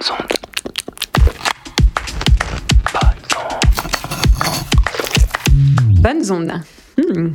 Bonnes 0.00 0.12
ondes. 0.12 0.32
Bonnes 6.00 6.32
ondes. 6.32 6.62
Hmm. 6.96 7.34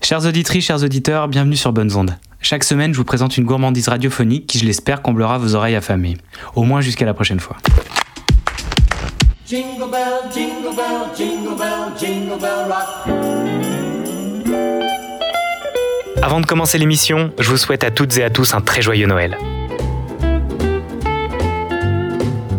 Chères 0.00 0.24
auditrices, 0.24 0.64
chers 0.64 0.84
auditeurs, 0.84 1.26
bienvenue 1.26 1.56
sur 1.56 1.72
Bonnes 1.72 1.92
Ondes. 1.96 2.16
Chaque 2.40 2.62
semaine, 2.62 2.92
je 2.92 2.98
vous 2.98 3.04
présente 3.04 3.36
une 3.36 3.44
gourmandise 3.44 3.88
radiophonique 3.88 4.46
qui, 4.46 4.58
je 4.58 4.64
l'espère, 4.64 5.02
comblera 5.02 5.38
vos 5.38 5.56
oreilles 5.56 5.74
affamées. 5.74 6.16
Au 6.54 6.62
moins 6.62 6.80
jusqu'à 6.80 7.04
la 7.04 7.14
prochaine 7.14 7.40
fois. 7.40 7.56
Jingle 9.46 9.90
bell, 9.90 10.30
jingle 10.32 10.76
bell, 10.76 11.10
jingle 11.16 11.56
bell, 11.58 11.92
jingle 11.98 12.40
bell 12.40 12.68
rock. 12.68 13.08
Avant 16.22 16.40
de 16.40 16.46
commencer 16.46 16.78
l'émission, 16.78 17.32
je 17.38 17.50
vous 17.50 17.56
souhaite 17.56 17.82
à 17.82 17.90
toutes 17.90 18.16
et 18.18 18.22
à 18.22 18.30
tous 18.30 18.54
un 18.54 18.60
très 18.60 18.82
joyeux 18.82 19.06
Noël. 19.06 19.36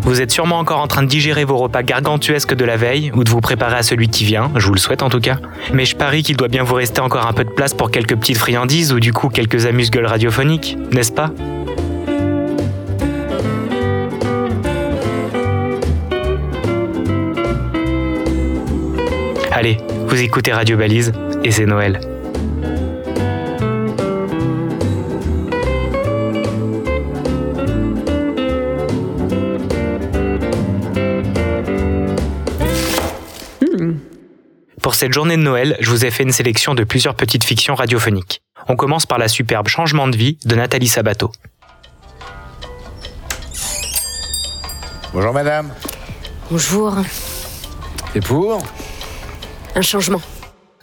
Vous 0.05 0.21
êtes 0.21 0.29
sûrement 0.29 0.59
encore 0.59 0.81
en 0.81 0.87
train 0.87 1.01
de 1.01 1.07
digérer 1.07 1.45
vos 1.45 1.57
repas 1.57 1.81
gargantuesques 1.81 2.53
de 2.53 2.63
la 2.63 2.77
veille 2.77 3.11
ou 3.15 3.23
de 3.23 3.29
vous 3.29 3.41
préparer 3.41 3.77
à 3.77 3.81
celui 3.81 4.07
qui 4.07 4.23
vient, 4.23 4.51
je 4.55 4.67
vous 4.67 4.73
le 4.73 4.79
souhaite 4.79 5.01
en 5.01 5.09
tout 5.09 5.19
cas. 5.19 5.39
Mais 5.73 5.83
je 5.83 5.95
parie 5.95 6.21
qu'il 6.21 6.37
doit 6.37 6.47
bien 6.47 6.61
vous 6.61 6.75
rester 6.75 7.01
encore 7.01 7.25
un 7.25 7.33
peu 7.33 7.43
de 7.43 7.49
place 7.49 7.73
pour 7.73 7.89
quelques 7.89 8.15
petites 8.15 8.37
friandises 8.37 8.93
ou 8.93 8.99
du 8.99 9.13
coup 9.13 9.29
quelques 9.29 9.65
amuse-gueules 9.65 10.05
radiophoniques, 10.05 10.77
n'est-ce 10.91 11.11
pas? 11.11 11.31
Allez, 19.51 19.77
vous 20.07 20.21
écoutez 20.21 20.53
Radio 20.53 20.77
Balise 20.77 21.13
et 21.43 21.49
c'est 21.49 21.65
Noël. 21.65 22.14
Pour 34.95 35.01
cette 35.01 35.11
journée 35.11 35.35
de 35.35 35.41
Noël, 35.41 35.75
je 35.81 35.89
vous 35.89 36.05
ai 36.05 36.09
fait 36.09 36.23
une 36.23 36.31
sélection 36.31 36.73
de 36.73 36.85
plusieurs 36.85 37.15
petites 37.15 37.43
fictions 37.43 37.75
radiophoniques. 37.75 38.41
On 38.69 38.77
commence 38.77 39.05
par 39.05 39.17
la 39.17 39.27
superbe 39.27 39.67
Changement 39.67 40.07
de 40.07 40.15
vie 40.15 40.37
de 40.45 40.55
Nathalie 40.55 40.87
Sabato. 40.87 41.33
Bonjour 45.11 45.33
madame. 45.33 45.73
Bonjour. 46.49 46.95
Et 48.15 48.21
pour? 48.21 48.63
Un 49.75 49.81
changement. 49.81 50.21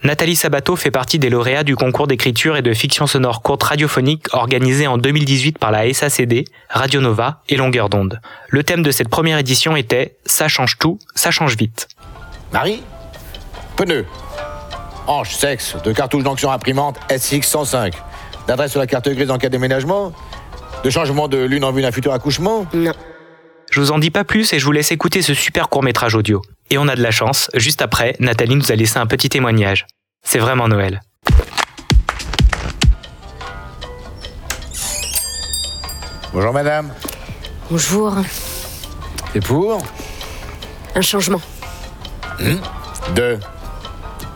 Nathalie 0.02 0.36
Sabato 0.36 0.76
fait 0.76 0.90
partie 0.90 1.18
des 1.18 1.30
lauréats 1.30 1.64
du 1.64 1.74
concours 1.74 2.06
d'écriture 2.06 2.58
et 2.58 2.62
de 2.62 2.74
fiction 2.74 3.06
sonore 3.06 3.40
courte 3.40 3.62
radiophonique 3.62 4.26
organisé 4.34 4.86
en 4.86 4.98
2018 4.98 5.56
par 5.56 5.70
la 5.70 5.90
SACD, 5.90 6.44
Radio 6.68 7.00
Nova 7.00 7.40
et 7.48 7.56
Longueur 7.56 7.88
d'onde. 7.88 8.20
Le 8.50 8.62
thème 8.62 8.82
de 8.82 8.90
cette 8.90 9.08
première 9.08 9.38
édition 9.38 9.74
était 9.74 10.18
Ça 10.26 10.48
change 10.48 10.76
tout, 10.76 10.98
ça 11.14 11.30
change 11.30 11.56
vite. 11.56 11.88
Marie? 12.52 12.82
Pneu. 13.76 14.06
Hanche, 15.06 15.34
sexe, 15.34 15.76
de 15.84 15.92
cartouches 15.92 16.22
d'onction 16.22 16.50
imprimante 16.50 16.98
SX 17.10 17.42
105. 17.42 17.94
D'adresse 18.46 18.70
sur 18.70 18.80
la 18.80 18.86
carte 18.86 19.08
grise 19.08 19.30
en 19.30 19.38
cas 19.38 19.48
de 19.48 19.52
déménagement. 19.52 20.12
De 20.84 20.90
changement 20.90 21.28
de 21.28 21.38
lune 21.38 21.64
en 21.64 21.72
vue 21.72 21.82
d'un 21.82 21.92
futur 21.92 22.12
accouchement. 22.12 22.66
Non. 22.72 22.92
Je 23.70 23.80
vous 23.80 23.90
en 23.90 23.98
dis 23.98 24.10
pas 24.10 24.24
plus 24.24 24.52
et 24.52 24.58
je 24.58 24.64
vous 24.64 24.72
laisse 24.72 24.92
écouter 24.92 25.22
ce 25.22 25.34
super 25.34 25.68
court 25.68 25.82
métrage 25.82 26.14
audio. 26.14 26.42
Et 26.70 26.78
on 26.78 26.88
a 26.88 26.96
de 26.96 27.02
la 27.02 27.10
chance, 27.10 27.50
juste 27.54 27.82
après, 27.82 28.14
Nathalie 28.20 28.54
nous 28.54 28.70
a 28.70 28.74
laissé 28.74 28.98
un 28.98 29.06
petit 29.06 29.28
témoignage. 29.28 29.86
C'est 30.22 30.38
vraiment 30.38 30.68
Noël. 30.68 31.00
Bonjour 36.32 36.52
madame. 36.52 36.90
Bonjour. 37.70 38.14
Et 39.34 39.40
pour 39.40 39.78
Un 40.94 41.00
changement. 41.00 41.40
De 43.14 43.38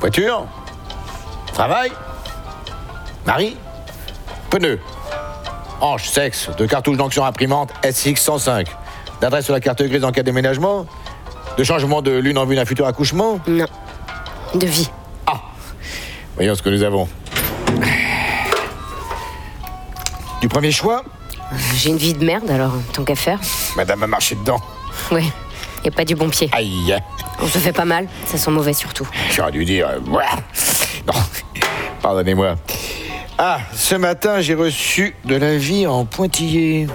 voiture 0.00 0.46
Travail 1.52 1.92
Marie 3.26 3.56
Pneu. 4.50 4.78
Hanche, 5.80 6.08
sexe, 6.08 6.48
de 6.56 6.64
cartouches 6.66 6.96
d'onction 6.96 7.24
imprimante 7.24 7.70
SX 7.84 8.16
105. 8.16 8.66
D'adresse 9.20 9.44
sur 9.46 9.54
la 9.54 9.60
carte 9.60 9.82
grise 9.82 10.04
en 10.04 10.12
cas 10.12 10.22
de 10.22 10.26
déménagement. 10.26 10.86
De 11.58 11.64
changement 11.64 12.02
de 12.02 12.12
lune 12.12 12.38
en 12.38 12.44
vue 12.46 12.54
d'un 12.56 12.64
futur 12.64 12.86
accouchement. 12.86 13.40
Non. 13.46 13.66
De 14.54 14.66
vie. 14.66 14.90
Voyons 16.36 16.54
ce 16.54 16.62
que 16.62 16.68
nous 16.68 16.82
avons. 16.82 17.08
Du 20.42 20.48
premier 20.48 20.70
choix, 20.70 21.02
J'ai 21.76 21.88
une 21.90 21.96
vie 21.96 22.12
de 22.12 22.24
merde, 22.24 22.50
alors 22.50 22.72
tant 22.92 23.04
qu'à 23.04 23.14
faire. 23.14 23.38
madame 23.74 24.02
a 24.02 24.06
marché 24.06 24.34
dedans. 24.34 24.60
Ouais. 25.10 25.24
Et 25.84 25.90
pas 25.90 26.04
du 26.04 26.14
bon 26.14 26.28
pied. 26.28 26.48
Aïe 26.52 26.96
On 27.40 27.46
se 27.46 27.58
fait 27.58 27.72
pas 27.72 27.84
mal, 27.84 28.08
ça 28.26 28.38
sent 28.38 28.50
mauvais 28.50 28.72
surtout. 28.72 29.08
J'aurais 29.30 29.52
dû 29.52 29.64
dire. 29.64 29.88
euh. 29.88 30.00
Non, 31.06 31.12
pardonnez-moi. 32.02 32.56
Ah, 33.38 33.58
ce 33.74 33.94
matin, 33.94 34.40
j'ai 34.40 34.54
reçu 34.54 35.14
de 35.24 35.36
la 35.36 35.56
vie 35.56 35.86
en 35.86 36.04
pointillé. 36.04 36.86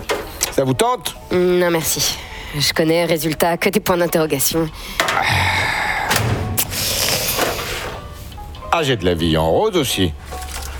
Ça 0.52 0.64
vous 0.64 0.74
tente? 0.74 1.16
Non, 1.32 1.70
merci. 1.72 2.18
Je 2.58 2.74
connais, 2.74 3.06
résultat, 3.06 3.56
que 3.58 3.70
des 3.70 3.80
points 3.80 3.96
d'interrogation. 3.98 4.68
Ah, 8.72 8.84
j'ai 8.84 8.96
de 8.98 9.06
la 9.06 9.14
vie 9.14 9.38
en 9.38 9.50
rose 9.50 9.76
aussi. 9.78 10.14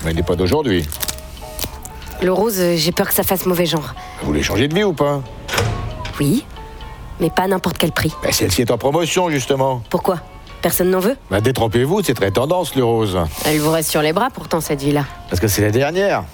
Mais 0.02 0.10
elle 0.10 0.16
n'est 0.16 0.22
pas 0.22 0.36
d'aujourd'hui. 0.36 0.86
Le 2.22 2.32
rose, 2.32 2.60
j'ai 2.76 2.92
peur 2.92 3.08
que 3.08 3.14
ça 3.14 3.22
fasse 3.22 3.46
mauvais 3.46 3.66
genre. 3.66 3.94
Vous 4.20 4.26
voulez 4.28 4.42
changer 4.42 4.68
de 4.68 4.74
vie 4.74 4.84
ou 4.84 4.92
pas? 4.92 5.20
Oui, 6.20 6.44
mais 7.22 7.30
pas 7.30 7.44
à 7.44 7.46
n'importe 7.46 7.78
quel 7.78 7.92
prix. 7.92 8.12
Ben, 8.22 8.32
Celle-ci 8.32 8.62
est 8.62 8.70
en 8.72 8.76
promotion, 8.78 9.30
justement. 9.30 9.80
Pourquoi? 9.88 10.18
Personne 10.60 10.90
n'en 10.90 10.98
veut? 10.98 11.16
Ben, 11.30 11.40
détrompez-vous, 11.40 12.02
c'est 12.02 12.14
très 12.14 12.32
tendance, 12.32 12.74
le 12.74 12.84
rose. 12.84 13.16
Elle 13.46 13.60
vous 13.60 13.70
reste 13.70 13.90
sur 13.90 14.02
les 14.02 14.12
bras 14.12 14.28
pourtant, 14.30 14.60
cette 14.60 14.82
vie-là. 14.82 15.04
Parce 15.30 15.40
que 15.40 15.46
c'est 15.48 15.62
la 15.62 15.70
dernière. 15.70 16.24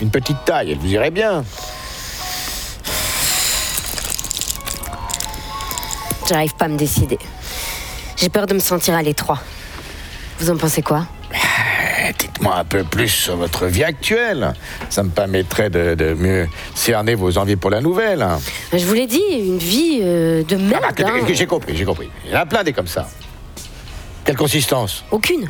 Une 0.00 0.10
petite 0.10 0.44
taille, 0.44 0.72
elle 0.72 0.78
vous 0.78 0.88
irait 0.92 1.10
bien. 1.12 1.44
J'arrive 6.28 6.54
pas 6.56 6.66
à 6.66 6.68
me 6.68 6.76
décider. 6.76 7.18
J'ai 8.16 8.28
peur 8.28 8.46
de 8.46 8.54
me 8.54 8.58
sentir 8.58 8.94
à 8.94 9.02
l'étroit. 9.02 9.38
Vous 10.40 10.50
en 10.50 10.56
pensez 10.56 10.82
quoi? 10.82 11.06
Dites-moi 12.38 12.56
un 12.56 12.64
peu 12.64 12.84
plus 12.84 13.08
sur 13.08 13.34
votre 13.36 13.66
vie 13.66 13.82
actuelle. 13.82 14.52
Ça 14.90 15.02
me 15.02 15.08
permettrait 15.08 15.70
de, 15.70 15.96
de 15.96 16.14
mieux 16.14 16.46
cerner 16.72 17.16
vos 17.16 17.36
envies 17.36 17.56
pour 17.56 17.68
la 17.68 17.80
nouvelle. 17.80 18.24
Je 18.72 18.84
vous 18.86 18.94
l'ai 18.94 19.08
dit, 19.08 19.20
une 19.32 19.58
vie 19.58 19.98
euh, 20.02 20.44
de 20.44 20.54
Ah, 20.54 20.58
merde. 20.58 20.82
bah, 20.98 21.04
hein. 21.08 21.26
J'ai 21.32 21.46
compris, 21.48 21.76
j'ai 21.76 21.84
compris. 21.84 22.08
Il 22.24 22.30
y 22.30 22.36
en 22.36 22.38
a 22.42 22.46
plein 22.46 22.62
des 22.62 22.72
comme 22.72 22.86
ça. 22.86 23.08
Quelle 24.24 24.36
consistance 24.36 25.02
Aucune. 25.10 25.48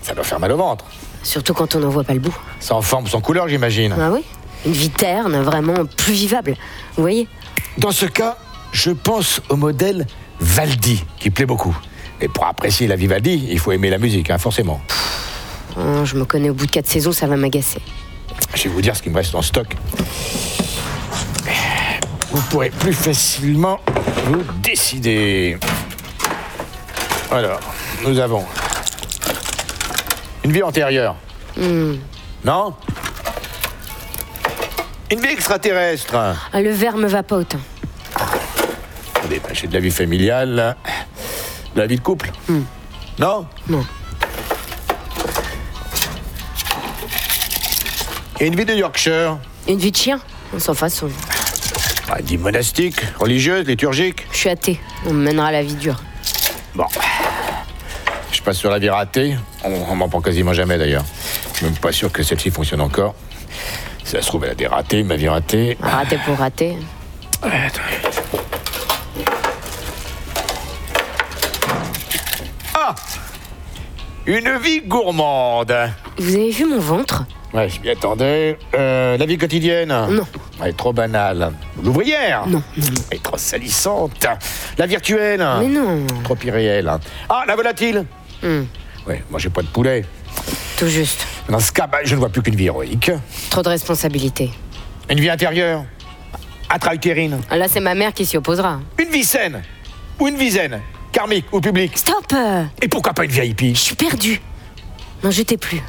Ça 0.00 0.14
doit 0.14 0.24
faire 0.24 0.40
mal 0.40 0.50
au 0.52 0.56
ventre. 0.56 0.86
Surtout 1.22 1.52
quand 1.52 1.74
on 1.74 1.80
n'en 1.80 1.90
voit 1.90 2.04
pas 2.04 2.14
le 2.14 2.20
bout. 2.20 2.34
Sans 2.58 2.80
forme, 2.80 3.06
sans 3.06 3.20
couleur, 3.20 3.46
j'imagine. 3.46 3.94
Ah 4.00 4.08
oui 4.10 4.22
Une 4.64 4.72
vie 4.72 4.88
terne, 4.88 5.36
vraiment 5.42 5.84
plus 5.84 6.14
vivable. 6.14 6.56
Vous 6.96 7.02
voyez 7.02 7.28
Dans 7.76 7.92
ce 7.92 8.06
cas, 8.06 8.38
je 8.72 8.92
pense 8.92 9.42
au 9.50 9.56
modèle 9.56 10.06
Valdi, 10.40 11.04
qui 11.20 11.28
plaît 11.28 11.44
beaucoup. 11.44 11.76
Et 12.22 12.28
pour 12.28 12.46
apprécier 12.46 12.86
la 12.86 12.96
vie 12.96 13.08
Valdi, 13.08 13.46
il 13.50 13.58
faut 13.58 13.72
aimer 13.72 13.90
la 13.90 13.98
musique, 13.98 14.30
hein, 14.30 14.38
forcément. 14.38 14.80
Oh, 15.76 16.04
Je 16.04 16.16
me 16.16 16.24
connais 16.24 16.50
au 16.50 16.54
bout 16.54 16.66
de 16.66 16.70
quatre 16.70 16.88
saisons, 16.88 17.12
ça 17.12 17.26
va 17.26 17.36
m'agacer. 17.36 17.80
Je 18.54 18.64
vais 18.64 18.68
vous 18.70 18.80
dire 18.82 18.94
ce 18.96 19.02
qui 19.02 19.10
me 19.10 19.16
reste 19.16 19.34
en 19.34 19.42
stock. 19.42 19.74
Vous 22.30 22.42
pourrez 22.50 22.70
plus 22.70 22.92
facilement 22.92 23.80
vous 24.26 24.42
décider. 24.62 25.56
Alors, 27.30 27.60
nous 28.04 28.18
avons 28.18 28.44
une 30.44 30.52
vie 30.52 30.62
antérieure. 30.62 31.16
Non? 31.56 32.74
Une 35.10 35.20
vie 35.20 35.28
extraterrestre. 35.32 36.14
Ah, 36.52 36.60
le 36.60 36.70
verre 36.70 36.96
me 36.96 37.06
va 37.06 37.22
pas 37.22 37.36
autant. 37.36 37.60
Attendez, 39.14 39.40
j'ai 39.52 39.68
de 39.68 39.74
la 39.74 39.80
vie 39.80 39.90
familiale, 39.90 40.76
de 41.74 41.80
la 41.80 41.86
vie 41.86 41.96
de 41.96 42.00
couple. 42.02 42.30
Non? 43.18 43.46
Non. 43.68 43.84
Et 48.40 48.46
une 48.46 48.56
vie 48.56 48.64
de 48.64 48.74
Yorkshire. 48.74 49.38
Une 49.68 49.78
vie 49.78 49.90
de 49.92 49.96
chien 49.96 50.20
Sans 50.58 50.74
façon. 50.74 51.08
Ah, 52.10 52.20
une 52.20 52.26
vie 52.26 52.38
monastique, 52.38 52.96
religieuse, 53.18 53.66
liturgique. 53.66 54.26
Je 54.32 54.36
suis 54.36 54.48
athée. 54.50 54.80
On 55.06 55.12
me 55.12 55.24
mènera 55.24 55.48
à 55.48 55.52
la 55.52 55.62
vie 55.62 55.74
dure. 55.74 56.00
Bon. 56.74 56.84
Je 58.32 58.42
passe 58.42 58.58
sur 58.58 58.70
la 58.70 58.78
vie 58.78 58.90
ratée. 58.90 59.36
On, 59.64 59.70
on 59.90 59.94
m'en 59.94 60.08
prend 60.08 60.20
quasiment 60.20 60.52
jamais 60.52 60.76
d'ailleurs. 60.76 61.04
Je 61.52 61.58
suis 61.58 61.66
même 61.66 61.76
pas 61.76 61.92
sûr 61.92 62.10
que 62.12 62.22
celle-ci 62.22 62.50
fonctionne 62.50 62.80
encore. 62.80 63.14
Si 64.04 64.10
ça 64.10 64.20
se 64.20 64.26
trouve, 64.26 64.44
elle 64.44 64.50
a 64.50 64.54
des 64.54 64.66
ratés, 64.66 65.02
ma 65.02 65.16
vie 65.16 65.28
ratée. 65.28 65.78
Raté 65.80 66.18
pour 66.26 66.36
rater. 66.36 66.76
Ah 72.74 72.94
Une 74.26 74.58
vie 74.58 74.80
gourmande. 74.82 75.74
Vous 76.18 76.34
avez 76.34 76.50
vu 76.50 76.64
mon 76.66 76.80
ventre? 76.80 77.24
Ouais, 77.54 77.68
je 77.68 77.80
m'y 77.80 77.88
attendais. 77.90 78.58
Euh, 78.74 79.16
la 79.16 79.26
vie 79.26 79.38
quotidienne. 79.38 79.88
Non. 79.88 80.26
Elle 80.60 80.70
est 80.70 80.76
trop 80.76 80.92
banale. 80.92 81.52
L'ouvrière 81.82 82.46
Non, 82.48 82.62
non, 82.76 82.84
Elle 83.10 83.18
est 83.18 83.22
trop 83.22 83.36
salissante. 83.38 84.26
La 84.76 84.86
virtuelle 84.86 85.46
Mais 85.60 85.68
non. 85.68 86.04
Trop 86.24 86.36
irréelle. 86.44 86.90
Ah, 87.28 87.44
la 87.46 87.54
volatile 87.56 88.04
Hmm, 88.42 88.64
Oui, 89.06 89.14
moi 89.30 89.38
j'ai 89.38 89.48
pas 89.50 89.62
de 89.62 89.68
poulet. 89.68 90.04
tout 90.76 90.88
juste. 90.88 91.24
Dans 91.48 91.60
ce 91.60 91.70
cas, 91.72 91.86
bah, 91.86 91.98
je 92.04 92.14
ne 92.14 92.18
vois 92.20 92.28
plus 92.28 92.42
qu'une 92.42 92.56
vie 92.56 92.66
héroïque. 92.66 93.10
Trop 93.50 93.62
de 93.62 93.68
responsabilités. 93.68 94.50
Une 95.08 95.20
vie 95.20 95.30
intérieure. 95.30 95.84
Intra-utérine. 96.70 97.40
Ah, 97.50 97.56
Là, 97.56 97.68
c'est 97.68 97.80
ma 97.80 97.94
mère 97.94 98.12
qui 98.12 98.26
s'y 98.26 98.36
opposera. 98.36 98.80
Une 98.98 99.08
vie 99.10 99.22
saine. 99.24 99.62
Ou 100.18 100.26
une 100.28 100.36
vie 100.36 100.50
zen. 100.50 100.80
Karmique 101.12 101.46
ou 101.52 101.60
publique. 101.60 101.96
Stop 101.96 102.24
euh, 102.34 102.64
Et 102.82 102.88
pourquoi 102.88 103.12
pas 103.12 103.24
une 103.24 103.30
VIP 103.30 103.60
Je 103.74 103.80
suis 103.80 103.94
perdue. 103.94 104.40
N'en 105.22 105.30
jetez 105.30 105.56
plus. 105.56 105.80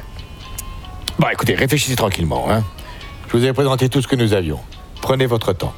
Bon, 1.18 1.28
écoutez, 1.32 1.54
réfléchissez 1.54 1.96
tranquillement. 1.96 2.50
Hein. 2.50 2.62
Je 3.28 3.36
vous 3.36 3.44
ai 3.44 3.52
présenté 3.52 3.88
tout 3.88 4.02
ce 4.02 4.08
que 4.08 4.16
nous 4.16 4.34
avions. 4.34 4.60
Prenez 5.00 5.24
votre 5.26 5.52
temps. 5.54 5.72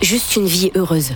Juste 0.00 0.36
une 0.36 0.46
vie 0.46 0.70
heureuse. 0.76 1.14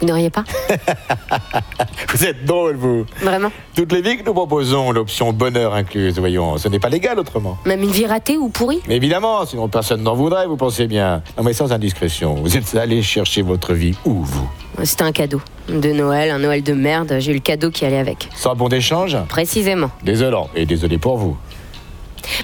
Vous 0.00 0.06
n'auriez 0.06 0.30
pas 0.30 0.44
Vous 2.08 2.24
êtes 2.24 2.44
drôle, 2.44 2.76
vous. 2.76 3.04
Vraiment 3.20 3.50
Toutes 3.74 3.92
les 3.92 4.00
vies 4.00 4.18
que 4.18 4.24
nous 4.24 4.34
proposons, 4.34 4.92
l'option 4.92 5.32
bonheur 5.32 5.74
incluse, 5.74 6.18
voyons, 6.18 6.56
ce 6.58 6.68
n'est 6.68 6.78
pas 6.78 6.88
légal 6.88 7.18
autrement. 7.18 7.58
Même 7.64 7.82
une 7.82 7.90
vie 7.90 8.06
ratée 8.06 8.36
ou 8.36 8.48
pourrie 8.48 8.80
Mais 8.88 8.96
évidemment, 8.96 9.44
sinon 9.44 9.68
personne 9.68 10.02
n'en 10.02 10.14
voudrait, 10.14 10.46
vous 10.46 10.56
pensez 10.56 10.86
bien. 10.86 11.22
Non 11.36 11.44
mais 11.44 11.52
sans 11.52 11.72
indiscrétion, 11.72 12.34
vous 12.34 12.56
êtes 12.56 12.74
allé 12.76 13.02
chercher 13.02 13.42
votre 13.42 13.74
vie 13.74 13.96
où, 14.04 14.22
vous? 14.22 14.48
C'était 14.84 15.02
un 15.02 15.12
cadeau. 15.12 15.40
De 15.68 15.90
Noël, 15.92 16.30
un 16.30 16.38
Noël 16.38 16.62
de 16.62 16.72
merde. 16.72 17.16
J'ai 17.18 17.32
eu 17.32 17.34
le 17.34 17.40
cadeau 17.40 17.70
qui 17.70 17.84
allait 17.84 17.98
avec. 17.98 18.28
Sans 18.36 18.54
bon 18.54 18.68
d'échange 18.68 19.16
Précisément. 19.28 19.90
Désolant, 20.04 20.48
et 20.54 20.66
désolé 20.66 20.98
pour 20.98 21.18
vous. 21.18 21.36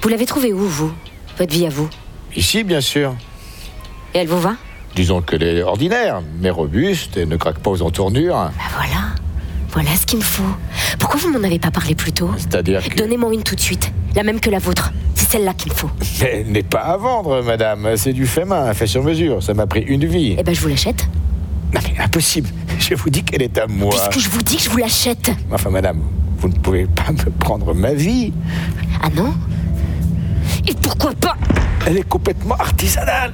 Vous 0.01 0.09
l'avez 0.09 0.25
trouvé 0.25 0.51
où, 0.51 0.59
vous? 0.59 0.91
Votre 1.37 1.53
vie 1.53 1.65
à 1.65 1.69
vous? 1.69 1.89
Ici, 2.35 2.63
bien 2.65 2.81
sûr. 2.81 3.13
Et 4.13 4.19
elle 4.19 4.27
vous 4.27 4.39
va? 4.39 4.55
Disons 4.95 5.21
qu'elle 5.21 5.43
est 5.43 5.61
ordinaire, 5.61 6.21
mais 6.39 6.49
robuste 6.49 7.17
et 7.17 7.25
ne 7.25 7.35
craque 7.35 7.59
pas 7.59 7.69
aux 7.69 7.81
entournures. 7.81 8.35
Bah 8.35 8.51
voilà. 8.75 9.07
Voilà 9.73 9.89
ce 9.97 10.05
qu'il 10.05 10.19
me 10.19 10.23
faut. 10.23 10.43
Pourquoi 10.99 11.19
vous 11.19 11.29
m'en 11.29 11.43
avez 11.43 11.59
pas 11.59 11.69
parlé 11.69 11.95
plus 11.95 12.13
tôt 12.13 12.31
C'est-à-dire 12.37 12.81
que... 12.87 12.95
Donnez-moi 12.95 13.33
une 13.33 13.43
tout 13.43 13.55
de 13.55 13.59
suite. 13.59 13.91
La 14.15 14.23
même 14.23 14.39
que 14.39 14.49
la 14.49 14.59
vôtre. 14.59 14.93
C'est 15.13 15.29
celle-là 15.31 15.53
qu'il 15.53 15.73
me 15.73 15.77
faut. 15.77 15.89
Mais 16.21 16.43
elle 16.45 16.51
n'est 16.53 16.63
pas 16.63 16.79
à 16.79 16.95
vendre, 16.95 17.41
madame. 17.43 17.97
C'est 17.97 18.13
du 18.13 18.25
fait 18.25 18.45
main, 18.45 18.73
fait 18.73 18.87
sur 18.87 19.03
mesure. 19.03 19.43
Ça 19.43 19.53
m'a 19.53 19.67
pris 19.67 19.81
une 19.81 20.05
vie. 20.05 20.37
Eh 20.39 20.43
ben, 20.43 20.55
je 20.55 20.61
vous 20.61 20.69
l'achète. 20.69 21.09
Non 21.73 21.81
mais 21.83 22.01
impossible. 22.01 22.47
Je 22.79 22.95
vous 22.95 23.09
dis 23.09 23.23
qu'elle 23.23 23.41
est 23.41 23.57
à 23.57 23.67
moi. 23.67 23.93
Puisque 24.09 24.25
je 24.25 24.29
vous 24.29 24.41
dis 24.41 24.55
que 24.55 24.63
je 24.63 24.69
vous 24.69 24.77
l'achète. 24.77 25.29
Enfin, 25.51 25.71
madame, 25.71 25.99
vous 26.37 26.47
ne 26.47 26.53
pouvez 26.53 26.85
pas 26.85 27.11
me 27.11 27.29
prendre 27.31 27.73
ma 27.73 27.93
vie. 27.93 28.31
Ah 29.03 29.09
non? 29.13 29.33
Et 30.65 30.73
pourquoi 30.81 31.11
pas? 31.13 31.35
Elle 31.85 31.97
est 31.97 32.07
complètement 32.07 32.55
artisanale. 32.55 33.33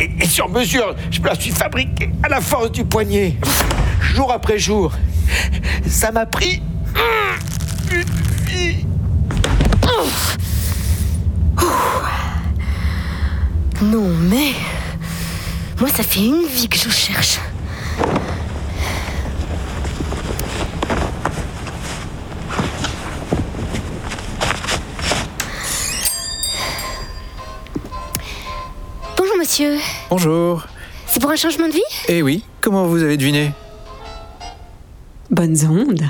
Et, 0.00 0.26
sur 0.26 0.48
mesure, 0.48 0.94
je 1.10 1.20
me 1.20 1.26
la 1.26 1.34
suis 1.34 1.50
fabriquée 1.50 2.10
à 2.22 2.28
la 2.28 2.40
force 2.40 2.72
du 2.72 2.84
poignet. 2.84 3.36
Jour 4.14 4.32
après 4.32 4.58
jour. 4.58 4.92
Ça 5.86 6.10
m'a 6.10 6.26
pris 6.26 6.62
une 7.90 8.04
vie. 8.46 8.86
Non, 13.82 14.08
mais. 14.30 14.52
Moi, 15.78 15.88
ça 15.88 16.02
fait 16.02 16.20
une 16.20 16.46
vie 16.46 16.68
que 16.68 16.78
je 16.78 16.90
cherche. 16.90 17.38
Monsieur. 29.60 29.78
Bonjour. 30.08 30.66
C'est 31.06 31.20
pour 31.20 31.30
un 31.30 31.36
changement 31.36 31.68
de 31.68 31.72
vie? 31.72 31.82
Eh 32.08 32.22
oui, 32.22 32.44
comment 32.60 32.86
vous 32.86 33.02
avez 33.02 33.16
deviné? 33.16 33.52
Bonnes 35.30 35.58
ondes. 35.66 36.04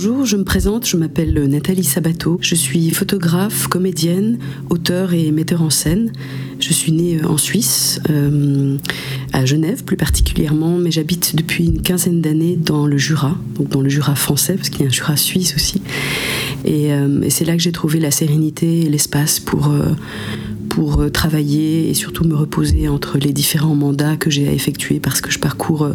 Bonjour, 0.00 0.24
je 0.24 0.36
me 0.36 0.44
présente, 0.44 0.86
je 0.86 0.96
m'appelle 0.96 1.48
Nathalie 1.48 1.82
Sabato, 1.82 2.38
je 2.40 2.54
suis 2.54 2.90
photographe, 2.90 3.66
comédienne, 3.66 4.38
auteur 4.70 5.12
et 5.12 5.32
metteur 5.32 5.60
en 5.60 5.70
scène. 5.70 6.12
Je 6.60 6.72
suis 6.72 6.92
née 6.92 7.18
en 7.24 7.36
Suisse, 7.36 8.00
euh, 8.08 8.76
à 9.32 9.44
Genève 9.44 9.82
plus 9.82 9.96
particulièrement, 9.96 10.78
mais 10.78 10.92
j'habite 10.92 11.34
depuis 11.34 11.66
une 11.66 11.82
quinzaine 11.82 12.20
d'années 12.20 12.54
dans 12.54 12.86
le 12.86 12.96
Jura, 12.96 13.36
donc 13.56 13.70
dans 13.70 13.80
le 13.80 13.88
Jura 13.88 14.14
français, 14.14 14.54
parce 14.54 14.68
qu'il 14.70 14.82
y 14.82 14.84
a 14.84 14.86
un 14.86 14.92
Jura 14.92 15.16
suisse 15.16 15.56
aussi. 15.56 15.82
Et, 16.64 16.92
euh, 16.92 17.28
c'est 17.28 17.44
là 17.44 17.56
que 17.56 17.62
j'ai 17.62 17.72
trouvé 17.72 17.98
la 17.98 18.12
sérénité 18.12 18.82
et 18.82 18.88
l'espace 18.88 19.40
pour, 19.40 19.66
euh, 19.66 19.94
pour 20.68 21.00
euh, 21.00 21.08
travailler 21.08 21.88
et 21.88 21.94
surtout 21.94 22.24
me 22.24 22.34
reposer 22.34 22.88
entre 22.88 23.18
les 23.18 23.32
différents 23.32 23.74
mandats 23.74 24.16
que 24.16 24.30
j'ai 24.30 24.48
à 24.48 24.52
effectuer 24.52 25.00
parce 25.00 25.20
que 25.20 25.30
je 25.30 25.38
parcours 25.38 25.82
euh, 25.82 25.94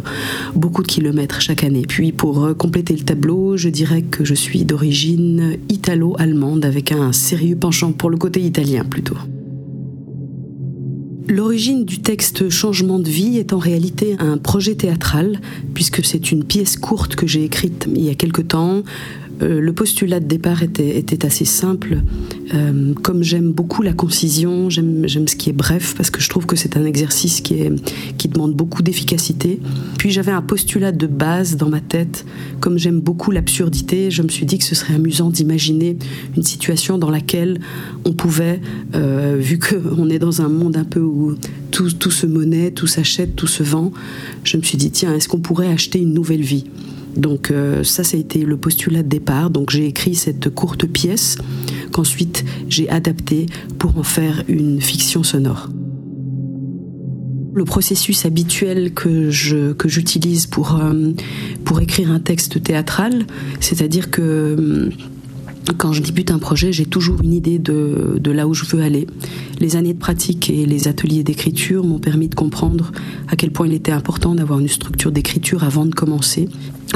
beaucoup 0.54 0.82
de 0.82 0.88
kilomètres 0.88 1.40
chaque 1.40 1.64
année. 1.64 1.84
Puis 1.88 2.12
pour 2.12 2.44
euh, 2.44 2.54
compléter 2.54 2.94
le 2.94 3.04
tableau, 3.04 3.56
je 3.56 3.68
dirais 3.68 4.02
que 4.02 4.24
je 4.24 4.34
suis 4.34 4.64
d'origine 4.64 5.56
italo-allemande 5.68 6.64
avec 6.64 6.92
un 6.92 7.12
sérieux 7.12 7.56
penchant 7.56 7.92
pour 7.92 8.10
le 8.10 8.16
côté 8.16 8.40
italien 8.40 8.84
plutôt. 8.84 9.16
L'origine 11.26 11.86
du 11.86 12.00
texte 12.00 12.50
Changement 12.50 12.98
de 12.98 13.08
vie 13.08 13.38
est 13.38 13.54
en 13.54 13.58
réalité 13.58 14.16
un 14.18 14.36
projet 14.36 14.74
théâtral, 14.74 15.40
puisque 15.72 16.04
c'est 16.04 16.30
une 16.30 16.44
pièce 16.44 16.76
courte 16.76 17.16
que 17.16 17.26
j'ai 17.26 17.44
écrite 17.44 17.86
il 17.88 18.04
y 18.04 18.10
a 18.10 18.14
quelque 18.14 18.42
temps. 18.42 18.82
Euh, 19.42 19.60
le 19.60 19.72
postulat 19.72 20.20
de 20.20 20.26
départ 20.26 20.62
était, 20.62 21.24
assez 21.24 21.44
simple. 21.44 21.98
Euh, 22.54 22.94
comme 23.02 23.22
j'aime 23.22 23.52
beaucoup 23.52 23.82
la 23.82 23.92
concision, 23.92 24.70
j'aime 24.70 25.06
ce 25.06 25.36
qui 25.36 25.50
est 25.50 25.54
bref, 25.54 25.94
parce 25.96 26.10
que 26.10 26.20
je 26.20 26.28
trouve 26.28 26.46
que 26.46 26.56
c'est 26.56 26.76
un 26.76 26.84
exercice 26.84 27.40
qui 27.40 28.28
demande 28.28 28.54
beaucoup 28.54 28.82
d'efficacité. 28.82 29.60
Puis 29.98 30.10
j'avais 30.10 30.32
un 30.32 30.42
postulat 30.42 30.92
de 30.92 31.06
base 31.06 31.56
dans 31.56 31.68
ma 31.68 31.80
tête. 31.80 32.24
Comme 32.60 32.78
j'aime 32.78 33.00
beaucoup 33.00 33.30
l'absurdité, 33.30 34.10
je 34.10 34.22
me 34.22 34.28
suis 34.28 34.46
dit 34.46 34.58
que 34.58 34.64
ce 34.64 34.74
serait 34.74 34.94
amusant 34.94 35.30
d'imaginer 35.30 35.96
une 36.36 36.42
situation 36.42 36.98
dans 36.98 37.10
laquelle 37.10 37.60
on 38.04 38.12
pouvait, 38.12 38.60
euh, 38.94 39.36
vu 39.38 39.58
qu'on 39.58 40.08
est 40.10 40.18
dans 40.18 40.42
un 40.42 40.48
monde 40.48 40.76
un 40.76 40.84
peu 40.84 41.00
où 41.00 41.36
tout, 41.70 41.90
tout 41.92 42.10
se 42.10 42.26
monnaie, 42.26 42.70
tout 42.70 42.86
s'achète, 42.86 43.34
tout 43.36 43.46
se 43.46 43.62
vend, 43.62 43.92
je 44.44 44.56
me 44.56 44.62
suis 44.62 44.78
dit, 44.78 44.90
tiens, 44.90 45.14
est-ce 45.14 45.28
qu'on 45.28 45.40
pourrait 45.40 45.68
acheter 45.68 45.98
une 45.98 46.14
nouvelle 46.14 46.42
vie? 46.42 46.64
Donc 47.16 47.50
euh, 47.50 47.84
ça, 47.84 48.04
ça 48.04 48.16
a 48.16 48.20
été 48.20 48.44
le 48.44 48.56
postulat 48.56 49.02
de 49.02 49.08
départ. 49.08 49.50
Donc 49.50 49.70
j'ai 49.70 49.86
écrit 49.86 50.14
cette 50.14 50.50
courte 50.50 50.86
pièce 50.86 51.38
qu'ensuite 51.92 52.44
j'ai 52.68 52.88
adaptée 52.88 53.46
pour 53.78 53.96
en 53.98 54.02
faire 54.02 54.42
une 54.48 54.80
fiction 54.80 55.22
sonore. 55.22 55.68
Le 57.54 57.64
processus 57.64 58.26
habituel 58.26 58.94
que 58.94 59.30
je 59.30 59.72
que 59.72 59.88
j'utilise 59.88 60.46
pour 60.46 60.76
euh, 60.76 61.12
pour 61.64 61.80
écrire 61.80 62.10
un 62.10 62.18
texte 62.18 62.62
théâtral, 62.62 63.26
c'est-à-dire 63.60 64.10
que 64.10 64.22
euh, 64.22 64.90
quand 65.78 65.92
je 65.92 66.02
débute 66.02 66.30
un 66.30 66.38
projet, 66.38 66.72
j'ai 66.72 66.84
toujours 66.84 67.22
une 67.22 67.32
idée 67.32 67.58
de, 67.58 68.18
de 68.20 68.30
là 68.30 68.46
où 68.46 68.54
je 68.54 68.64
veux 68.64 68.82
aller. 68.82 69.06
Les 69.60 69.76
années 69.76 69.94
de 69.94 69.98
pratique 69.98 70.50
et 70.50 70.66
les 70.66 70.88
ateliers 70.88 71.22
d'écriture 71.22 71.84
m'ont 71.84 72.00
permis 72.00 72.28
de 72.28 72.34
comprendre 72.34 72.92
à 73.28 73.36
quel 73.36 73.50
point 73.50 73.66
il 73.66 73.72
était 73.72 73.92
important 73.92 74.34
d'avoir 74.34 74.58
une 74.58 74.68
structure 74.68 75.10
d'écriture 75.10 75.64
avant 75.64 75.86
de 75.86 75.94
commencer. 75.94 76.48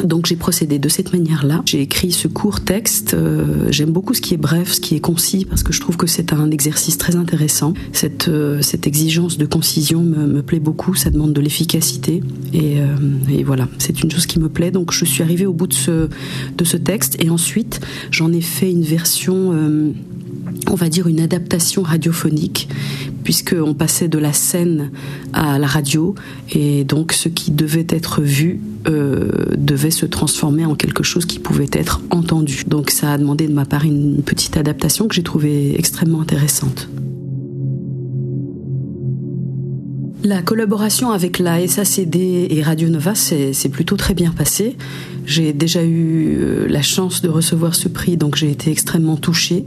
Donc 0.05 0.27
j'ai 0.27 0.37
procédé 0.37 0.79
de 0.79 0.89
cette 0.89 1.13
manière-là. 1.13 1.63
J'ai 1.67 1.81
écrit 1.83 2.13
ce 2.13 2.29
court 2.29 2.61
texte. 2.61 3.15
Euh, 3.15 3.69
J'aime 3.71 3.91
beaucoup 3.91 4.15
ce 4.15 4.21
qui 4.21 4.35
est 4.35 4.39
bref, 4.39 4.73
ce 4.73 4.81
qui 4.81 4.95
est 4.95 5.01
concis, 5.01 5.45
parce 5.45 5.63
que 5.63 5.73
je 5.73 5.81
trouve 5.81 5.97
que 5.97 6.07
c'est 6.07 6.33
un 6.33 6.51
exercice 6.51 6.99
très 6.99 7.17
intéressant. 7.17 7.75
Cette, 7.93 8.29
euh, 8.29 8.63
cette 8.63 8.87
exigence 8.87 9.39
de 9.39 9.47
concision 9.47 10.03
me, 10.03 10.27
me 10.27 10.43
plaît 10.43 10.61
beaucoup. 10.61 10.95
Ça 10.95 11.11
demande 11.11 11.33
de 11.33 11.41
l'efficacité. 11.41 12.23
Et, 12.53 12.81
euh, 12.81 12.87
et 13.31 13.43
voilà, 13.43 13.69
c'est 13.79 14.03
une 14.03 14.11
chose 14.11 14.27
qui 14.27 14.39
me 14.39 14.49
plaît. 14.49 14.71
Donc 14.71 14.93
je 14.93 15.05
suis 15.05 15.23
arrivée 15.23 15.47
au 15.47 15.53
bout 15.53 15.67
de 15.67 15.75
ce, 15.75 16.09
de 16.57 16.65
ce 16.65 16.77
texte. 16.77 17.17
Et 17.23 17.31
ensuite, 17.31 17.81
j'en 18.11 18.33
ai 18.33 18.41
fait 18.41 18.71
une 18.71 18.83
version... 18.83 19.95
on 20.71 20.75
va 20.75 20.89
dire 20.89 21.07
une 21.07 21.21
adaptation 21.21 21.83
radiophonique, 21.83 22.69
puisqu'on 23.25 23.75
passait 23.75 24.09
de 24.09 24.19
la 24.19 24.33
scène 24.33 24.91
à 25.33 25.59
la 25.59 25.67
radio, 25.67 26.15
et 26.51 26.85
donc 26.85 27.13
ce 27.13 27.29
qui 27.29 27.51
devait 27.51 27.87
être 27.89 28.23
vu 28.23 28.61
euh, 28.87 29.31
devait 29.57 29.91
se 29.91 30.07
transformer 30.07 30.65
en 30.65 30.75
quelque 30.75 31.03
chose 31.03 31.27
qui 31.27 31.39
pouvait 31.39 31.71
être 31.73 32.01
entendu. 32.11 32.65
Donc 32.67 32.91
ça 32.91 33.13
a 33.13 33.19
demandé 33.19 33.47
de 33.49 33.53
ma 33.53 33.65
part 33.65 33.85
une 33.85 34.23
petite 34.23 34.57
adaptation 34.57 35.09
que 35.09 35.15
j'ai 35.15 35.23
trouvée 35.23 35.79
extrêmement 35.79 36.21
intéressante. 36.21 36.89
La 40.25 40.43
collaboration 40.43 41.13
avec 41.13 41.39
la 41.39 41.67
SACD 41.67 42.49
et 42.51 42.63
Radio 42.63 42.89
Nova 42.89 43.15
s'est 43.15 43.53
s'est 43.53 43.69
plutôt 43.69 43.97
très 43.97 44.15
bien 44.15 44.33
passée. 44.33 44.77
J'ai 45.27 45.53
déjà 45.53 45.85
eu 45.85 46.39
euh, 46.41 46.67
la 46.69 46.83
chance 46.83 47.23
de 47.23 47.29
recevoir 47.29 47.75
ce 47.75 47.89
prix, 47.89 48.17
donc 48.17 48.35
j'ai 48.35 48.51
été 48.51 48.71
extrêmement 48.71 49.17
touchée. 49.17 49.65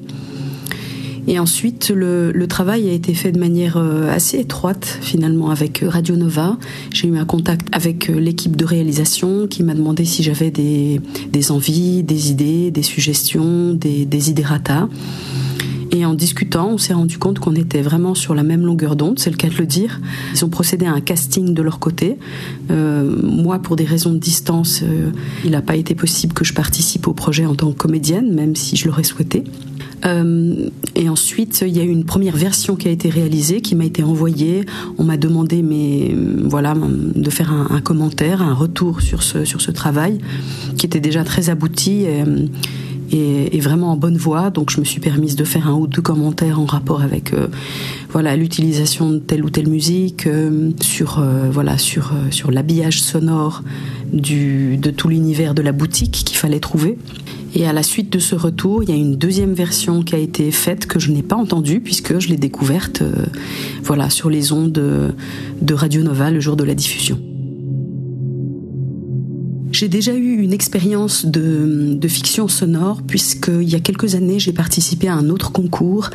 Et 1.28 1.40
ensuite, 1.40 1.90
le, 1.90 2.46
travail 2.48 2.90
a 2.90 2.94
été 2.94 3.14
fait 3.14 3.32
de 3.32 3.40
manière 3.40 3.78
assez 3.78 4.38
étroite 4.38 5.00
finalement 5.02 5.50
avec 5.50 5.84
Radio 5.88 6.18
Nova. 6.18 6.58
J'ai 6.92 7.08
eu 7.08 7.18
un 7.18 7.26
contact 7.26 7.68
avec 7.72 8.08
l'équipe 8.10 8.58
de 8.58 8.66
réalisation 8.66 9.48
qui 9.48 9.64
m'a 9.64 9.74
demandé 9.74 10.04
si 10.04 10.24
j'avais 10.24 10.52
des, 10.52 11.00
envies, 11.52 12.04
des 12.04 12.32
idées, 12.32 12.72
des 12.72 12.84
suggestions, 12.84 13.74
des, 13.74 14.06
des 14.06 14.30
idées. 14.30 14.42
Et 15.92 16.06
en 16.06 16.14
discutant, 16.14 16.70
on 16.72 16.78
s'est 16.78 16.94
rendu 16.94 17.18
compte 17.18 17.40
qu'on 17.40 17.54
était 17.54 17.82
vraiment 17.82 18.16
sur 18.16 18.34
la 18.34 18.44
même 18.44 18.66
longueur 18.66 18.96
d'onde, 18.96 19.20
c'est 19.20 19.30
le 19.30 19.36
cas 19.36 19.50
de 19.50 19.58
le 19.58 19.66
dire. 19.66 20.00
Ils 20.34 20.46
ont 20.46 20.50
procédé 20.50 20.86
à 20.86 20.94
un 20.94 21.02
casting 21.02 21.54
de 21.54 21.62
leur 21.62 21.80
côté. 21.80 22.18
Euh, 22.72 23.14
moi, 23.22 23.60
pour 23.60 23.76
des 23.76 23.84
raisons 23.84 24.14
de 24.14 24.18
distance, 24.18 24.82
euh, 24.84 25.12
il 25.44 25.52
n'a 25.52 25.62
pas 25.62 25.76
été 25.76 25.94
possible 25.94 26.34
que 26.34 26.46
je 26.46 26.54
participe 26.54 27.08
au 27.08 27.14
projet 27.14 27.46
en 27.46 27.56
tant 27.56 27.72
que 27.72 27.78
comédienne, 27.78 28.34
même 28.34 28.56
si 28.56 28.78
je 28.78 28.88
l'aurais 28.88 29.04
souhaité. 29.04 29.44
Euh, 30.06 30.70
et 30.96 31.10
ensuite, 31.10 31.64
il 31.66 31.76
y 31.76 31.80
a 31.80 31.84
eu 31.84 31.90
une 31.90 32.06
première 32.06 32.36
version 32.36 32.76
qui 32.76 32.88
a 32.88 32.92
été 32.92 33.10
réalisée, 33.10 33.62
qui 33.62 33.76
m'a 33.76 33.86
été 33.86 34.04
envoyée. 34.04 34.66
On 34.98 35.04
m'a 35.04 35.18
demandé, 35.18 35.62
mais 35.62 36.16
voilà, 36.44 36.76
de 36.76 37.30
faire 37.30 37.52
un, 37.52 37.82
commentaire, 37.82 38.42
un 38.42 38.54
retour 38.54 39.02
sur 39.02 39.24
ce 39.24 39.46
sur 39.46 39.62
ce 39.62 39.72
travail, 39.72 40.20
qui 40.78 40.86
était 40.86 41.00
déjà 41.00 41.24
très 41.24 41.50
abouti. 41.50 42.04
Et, 42.04 42.24
est, 43.12 43.56
est, 43.56 43.60
vraiment 43.60 43.92
en 43.92 43.98
bonne 43.98 44.18
voie. 44.18 44.50
Donc 44.50 44.70
je 44.72 44.80
me 44.80 44.86
suis 44.86 45.00
permise 45.00 45.36
de 45.36 45.44
faire 45.44 45.68
un 45.68 45.74
ou 45.74 45.88
deux 45.88 46.02
commentaires 46.02 46.60
en 46.60 46.66
rapport 46.66 47.02
avec 47.02 47.34
euh, 47.34 47.48
voilà 48.10 48.36
l'utilisation 48.36 49.10
de 49.10 49.20
telle 49.20 49.44
ou 49.44 49.50
telle 49.50 49.68
musique, 49.68 50.28
euh, 50.28 50.72
sur 50.82 51.20
euh, 51.20 51.50
voilà 51.52 51.78
sur 51.78 52.14
euh, 52.14 52.32
sur 52.32 52.52
l'habillage 52.52 53.02
sonore 53.02 53.64
du 54.12 54.78
de 54.78 54.92
tout 54.92 55.10
l'univers 55.10 55.54
de 55.54 55.62
la 55.62 55.72
boutique 55.72 56.24
qu'il 56.26 56.38
fallait 56.38 56.60
trouver. 56.60 56.98
Et 57.54 57.68
à 57.68 57.74
la 57.74 57.84
suite 57.84 58.10
de 58.12 58.20
ce 58.20 58.36
retour, 58.36 58.84
il 58.84 58.90
y 58.90 58.94
a 58.94 58.96
une 58.96 59.18
deuxième 59.18 59.54
version 59.54 60.04
qui 60.04 60.16
a 60.16 60.18
été 60.18 60.52
faite 60.52 60.86
que 60.86 61.00
je 61.00 61.12
n'ai 61.12 61.24
pas 61.24 61.36
entendue 61.36 61.82
puisque 61.82 62.18
je 62.20 62.30
l'ai 62.30 62.38
découverte 62.38 63.02
euh, 63.02 63.26
voilà 63.84 64.10
sur 64.10 64.30
les 64.30 64.54
ondes 64.54 64.72
de, 64.72 65.14
de 65.62 65.74
Radio 65.74 66.02
Nova 66.02 66.32
le 66.32 66.40
jour 66.40 66.56
de 66.56 66.64
la 66.64 66.76
diffusion. 66.76 67.20
J'ai 69.82 69.88
déjà 69.88 70.14
eu 70.14 70.38
une 70.38 70.54
expérience 70.54 71.26
de, 71.26 72.08
fiction 72.08 72.48
sonore 72.48 73.02
puisqu'il 73.02 73.68
y 73.68 73.74
a 73.74 73.80
quelques 73.80 74.14
années 74.14 74.38
j'ai 74.38 74.54
participé 74.54 75.08
à 75.08 75.16
un 75.16 75.28
autre 75.32 75.52
concours 75.52 76.12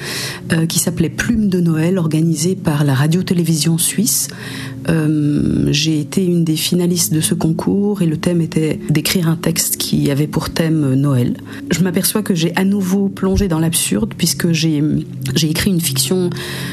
euh, 0.52 0.66
qui 0.66 0.78
s'appelait 0.78 1.08
Plume 1.08 1.48
de 1.48 1.58
Noël 1.58 1.98
organisé 1.98 2.54
par 2.54 2.84
la 2.84 2.94
radio-télévision 2.94 3.76
suisse. 3.76 4.28
Euh, 4.88 5.66
j'ai 5.72 5.98
été 5.98 6.24
une 6.24 6.44
des 6.44 6.54
finalistes 6.54 7.12
de 7.12 7.20
ce 7.20 7.34
concours 7.34 8.02
et 8.02 8.06
le 8.06 8.16
thème 8.18 8.40
était 8.40 8.78
d'écrire 8.88 9.28
un 9.28 9.34
texte 9.34 9.78
qui 9.78 10.12
avait 10.12 10.28
pour 10.28 10.50
thème 10.50 10.94
Noël. 10.94 11.36
Je 11.72 11.82
m'aperçois 11.82 12.22
que 12.22 12.36
j'ai 12.36 12.54
à 12.54 12.62
nouveau 12.62 13.08
plongé 13.08 13.48
dans 13.48 13.58
l'absurde 13.58 14.14
puisque 14.16 14.52
j'ai 14.52 14.80
écrit 15.42 15.72
une 15.72 15.80
fiction 15.80 16.30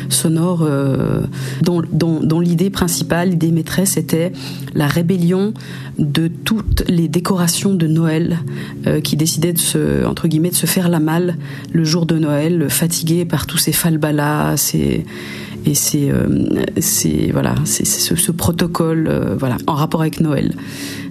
sonore 0.09 0.61
euh, 0.61 1.21
dont, 1.63 1.81
dont, 1.91 2.39
l'idée 2.39 2.69
principale, 2.69 3.29
l'idée 3.29 3.51
maîtresse 3.51 3.97
était 3.97 4.31
la 4.75 4.87
rébellion 4.87 5.53
de 5.97 6.27
les 6.87 7.07
décorations 7.07 7.73
de 7.73 7.87
Noël 7.87 8.39
euh, 8.87 9.01
qui 9.01 9.15
décidaient 9.15 9.53
de 9.53 9.59
se, 9.59 10.05
entre 10.05 10.27
guillemets, 10.27 10.49
de 10.49 10.55
se 10.55 10.65
faire 10.65 10.89
la 10.89 10.99
malle 10.99 11.37
le 11.71 11.83
jour 11.83 12.05
de 12.05 12.17
Noël, 12.17 12.69
fatigués 12.69 13.25
par 13.25 13.45
tous 13.45 13.57
ces 13.57 13.71
falbalas, 13.71 14.75
et 15.65 15.75
c'est 15.75 16.11
euh, 16.11 17.31
voilà 17.31 17.55
c'est 17.63 17.85
ce, 17.85 18.31
protocole 18.31 19.07
euh, 19.09 19.35
voilà 19.37 19.57
en 19.67 19.73
rapport 19.73 20.01
avec 20.01 20.19
Noël. 20.19 20.53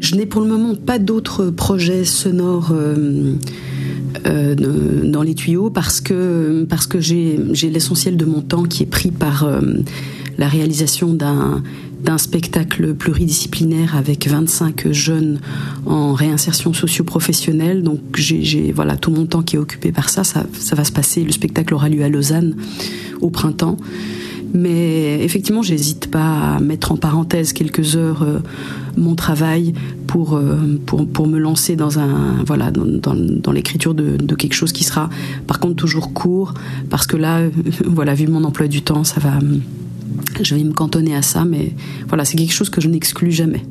Je 0.00 0.14
n'ai 0.14 0.26
pour 0.26 0.42
le 0.42 0.48
moment 0.48 0.74
pas 0.74 0.98
d'autres 0.98 1.46
projets 1.46 2.04
sonores 2.04 2.74
dans 4.24 5.22
les 5.22 5.34
tuyaux 5.34 5.70
parce 5.70 6.00
que 6.00 6.66
parce 6.68 6.86
que 6.86 7.00
j'ai 7.00 7.38
l'essentiel 7.70 8.16
de 8.16 8.24
mon 8.24 8.42
temps 8.42 8.64
qui 8.64 8.82
est 8.82 8.86
pris 8.86 9.10
par 9.10 9.48
la 10.38 10.48
réalisation 10.48 11.14
d'un 11.14 11.62
d'un 12.02 12.18
spectacle 12.18 12.94
pluridisciplinaire 12.94 13.96
avec 13.96 14.26
25 14.28 14.92
jeunes 14.92 15.40
en 15.86 16.12
réinsertion 16.14 16.72
socio-professionnelle. 16.72 17.82
Donc 17.82 18.00
j'ai 18.14 18.72
voilà 18.72 18.96
tout 18.96 19.10
mon 19.10 19.26
temps 19.26 19.42
qui 19.42 19.56
est 19.56 19.58
occupé 19.58 19.92
par 19.92 20.08
ça. 20.08 20.24
ça. 20.24 20.44
Va 20.72 20.84
se 20.84 20.92
passer. 20.92 21.22
Le 21.22 21.32
spectacle 21.32 21.74
aura 21.74 21.88
lieu 21.88 22.02
à 22.02 22.08
Lausanne 22.08 22.56
au 23.20 23.30
printemps. 23.30 23.76
Mais 24.54 25.22
effectivement, 25.24 25.62
j'hésite 25.62 26.10
pas 26.10 26.56
à 26.56 26.60
mettre 26.60 26.92
en 26.92 26.96
parenthèse 26.96 27.54
quelques 27.54 27.96
heures 27.96 28.22
euh, 28.22 28.40
mon 28.98 29.14
travail 29.14 29.72
pour, 30.06 30.34
euh, 30.34 30.78
pour, 30.84 31.08
pour 31.08 31.26
me 31.26 31.38
lancer 31.38 31.74
dans, 31.74 31.98
un, 31.98 32.42
voilà, 32.46 32.70
dans 32.70 33.52
l'écriture 33.52 33.94
de, 33.94 34.18
de, 34.18 34.34
quelque 34.34 34.52
chose 34.52 34.72
qui 34.72 34.84
sera 34.84 35.08
par 35.46 35.58
contre 35.58 35.76
toujours 35.76 36.12
court, 36.12 36.52
parce 36.90 37.06
que 37.06 37.16
là, 37.16 37.40
voilà, 37.86 38.12
vu 38.14 38.26
mon 38.26 38.44
emploi 38.44 38.68
du 38.68 38.82
temps, 38.82 39.04
ça 39.04 39.20
va, 39.20 39.38
je 40.40 40.54
vais 40.54 40.64
me 40.64 40.72
cantonner 40.72 41.14
à 41.14 41.22
ça, 41.22 41.44
mais 41.44 41.72
voilà, 42.08 42.24
c'est 42.24 42.36
quelque 42.36 42.52
chose 42.52 42.70
que 42.70 42.80
je 42.80 42.88
n'exclus 42.88 43.32
jamais. 43.32 43.62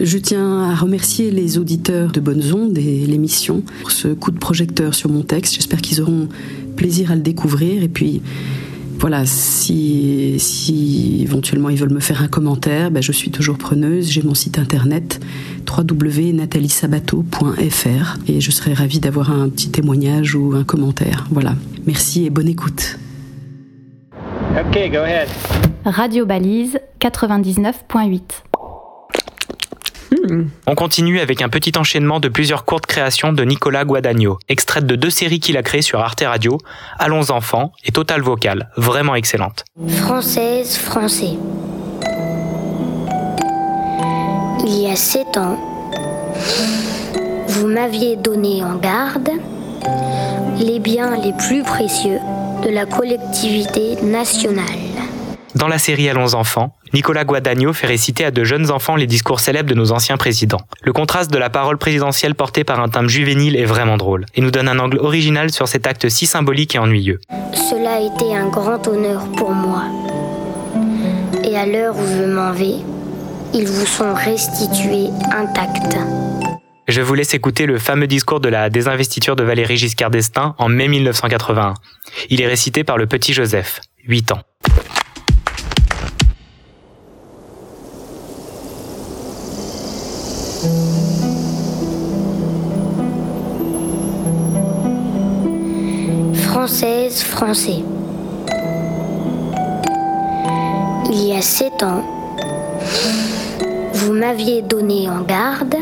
Je 0.00 0.18
tiens 0.18 0.62
à 0.62 0.76
remercier 0.76 1.32
les 1.32 1.58
auditeurs 1.58 2.12
de 2.12 2.20
Bonnes 2.20 2.52
Ondes 2.52 2.78
et 2.78 3.04
l'émission 3.04 3.64
pour 3.80 3.90
ce 3.90 4.08
coup 4.08 4.30
de 4.30 4.38
projecteur 4.38 4.94
sur 4.94 5.10
mon 5.10 5.22
texte. 5.22 5.54
J'espère 5.54 5.80
qu'ils 5.80 6.00
auront 6.00 6.28
plaisir 6.76 7.10
à 7.10 7.16
le 7.16 7.20
découvrir 7.20 7.82
et 7.82 7.88
puis 7.88 8.22
voilà, 9.00 9.26
si, 9.26 10.34
si 10.38 11.18
éventuellement 11.22 11.68
ils 11.68 11.78
veulent 11.78 11.92
me 11.92 12.00
faire 12.00 12.22
un 12.22 12.28
commentaire, 12.28 12.90
ben 12.90 13.02
je 13.02 13.12
suis 13.12 13.30
toujours 13.30 13.58
preneuse. 13.58 14.10
J'ai 14.10 14.22
mon 14.22 14.34
site 14.34 14.58
internet 14.58 15.20
www.nataliesabato.fr 15.68 18.18
et 18.28 18.40
je 18.40 18.50
serais 18.50 18.72
ravie 18.74 19.00
d'avoir 19.00 19.30
un 19.30 19.48
petit 19.48 19.70
témoignage 19.70 20.34
ou 20.34 20.54
un 20.54 20.64
commentaire. 20.64 21.26
Voilà. 21.30 21.54
Merci 21.86 22.24
et 22.24 22.30
bonne 22.30 22.48
écoute. 22.48 22.98
Ok, 24.56 24.90
go 24.90 24.98
ahead. 24.98 25.28
Radio 25.84 26.26
Balise 26.26 26.80
99.8. 27.00 28.22
On 30.66 30.74
continue 30.74 31.20
avec 31.20 31.42
un 31.42 31.48
petit 31.48 31.72
enchaînement 31.78 32.18
de 32.20 32.28
plusieurs 32.28 32.64
courtes 32.64 32.86
créations 32.86 33.32
de 33.32 33.42
Nicolas 33.44 33.84
Guadagno, 33.84 34.38
extraites 34.48 34.86
de 34.86 34.96
deux 34.96 35.10
séries 35.10 35.40
qu'il 35.40 35.56
a 35.56 35.62
créées 35.62 35.82
sur 35.82 36.00
Arte 36.00 36.22
Radio, 36.26 36.58
Allons 36.98 37.30
enfants 37.30 37.72
et 37.84 37.92
Total 37.92 38.20
Vocal, 38.20 38.70
vraiment 38.76 39.14
excellentes. 39.14 39.64
Française, 40.02 40.76
français. 40.76 41.36
Il 44.66 44.82
y 44.82 44.90
a 44.90 44.96
sept 44.96 45.36
ans, 45.36 45.58
vous 47.48 47.66
m'aviez 47.68 48.16
donné 48.16 48.62
en 48.64 48.76
garde 48.76 49.30
les 50.58 50.78
biens 50.80 51.16
les 51.16 51.32
plus 51.32 51.62
précieux 51.62 52.18
de 52.62 52.70
la 52.70 52.86
collectivité 52.86 53.96
nationale. 54.02 54.64
Dans 55.54 55.68
la 55.68 55.78
série 55.78 56.08
Allons 56.08 56.34
enfants, 56.34 56.74
Nicolas 56.92 57.24
Guadagno 57.24 57.72
fait 57.72 57.86
réciter 57.86 58.24
à 58.24 58.30
de 58.30 58.44
jeunes 58.44 58.70
enfants 58.70 58.96
les 58.96 59.06
discours 59.06 59.40
célèbres 59.40 59.68
de 59.68 59.74
nos 59.74 59.92
anciens 59.92 60.16
présidents. 60.16 60.60
Le 60.82 60.92
contraste 60.92 61.32
de 61.32 61.38
la 61.38 61.50
parole 61.50 61.78
présidentielle 61.78 62.34
portée 62.34 62.64
par 62.64 62.80
un 62.80 62.88
timbre 62.88 63.08
juvénile 63.08 63.56
est 63.56 63.64
vraiment 63.64 63.96
drôle 63.96 64.26
et 64.34 64.40
nous 64.40 64.50
donne 64.50 64.68
un 64.68 64.78
angle 64.78 64.98
original 64.98 65.50
sur 65.50 65.68
cet 65.68 65.86
acte 65.86 66.08
si 66.08 66.26
symbolique 66.26 66.74
et 66.74 66.78
ennuyeux. 66.78 67.20
Cela 67.52 67.94
a 67.94 68.00
été 68.00 68.36
un 68.36 68.48
grand 68.48 68.86
honneur 68.86 69.22
pour 69.36 69.50
moi. 69.50 69.84
Et 71.44 71.56
à 71.56 71.66
l'heure 71.66 71.96
où 71.96 72.06
je 72.06 72.24
m'en 72.24 72.52
vais, 72.52 72.76
ils 73.54 73.66
vous 73.66 73.86
sont 73.86 74.14
restitués 74.14 75.08
intacts. 75.32 75.96
Je 76.88 77.02
vous 77.02 77.12
laisse 77.12 77.34
écouter 77.34 77.66
le 77.66 77.78
fameux 77.78 78.06
discours 78.06 78.40
de 78.40 78.48
la 78.48 78.70
désinvestiture 78.70 79.36
de 79.36 79.42
Valéry 79.42 79.76
Giscard 79.76 80.08
d'Estaing 80.08 80.54
en 80.56 80.70
mai 80.70 80.88
1981. 80.88 81.74
Il 82.30 82.40
est 82.40 82.46
récité 82.46 82.82
par 82.82 82.96
le 82.96 83.06
petit 83.06 83.34
Joseph, 83.34 83.82
8 84.06 84.32
ans. 84.32 84.40
Française, 96.32 97.22
français. 97.22 97.82
Il 101.10 101.22
y 101.26 101.36
a 101.36 101.42
sept 101.42 101.82
ans, 101.82 102.02
vous 103.92 104.14
m'aviez 104.14 104.62
donné 104.62 105.10
en 105.10 105.20
garde 105.20 105.76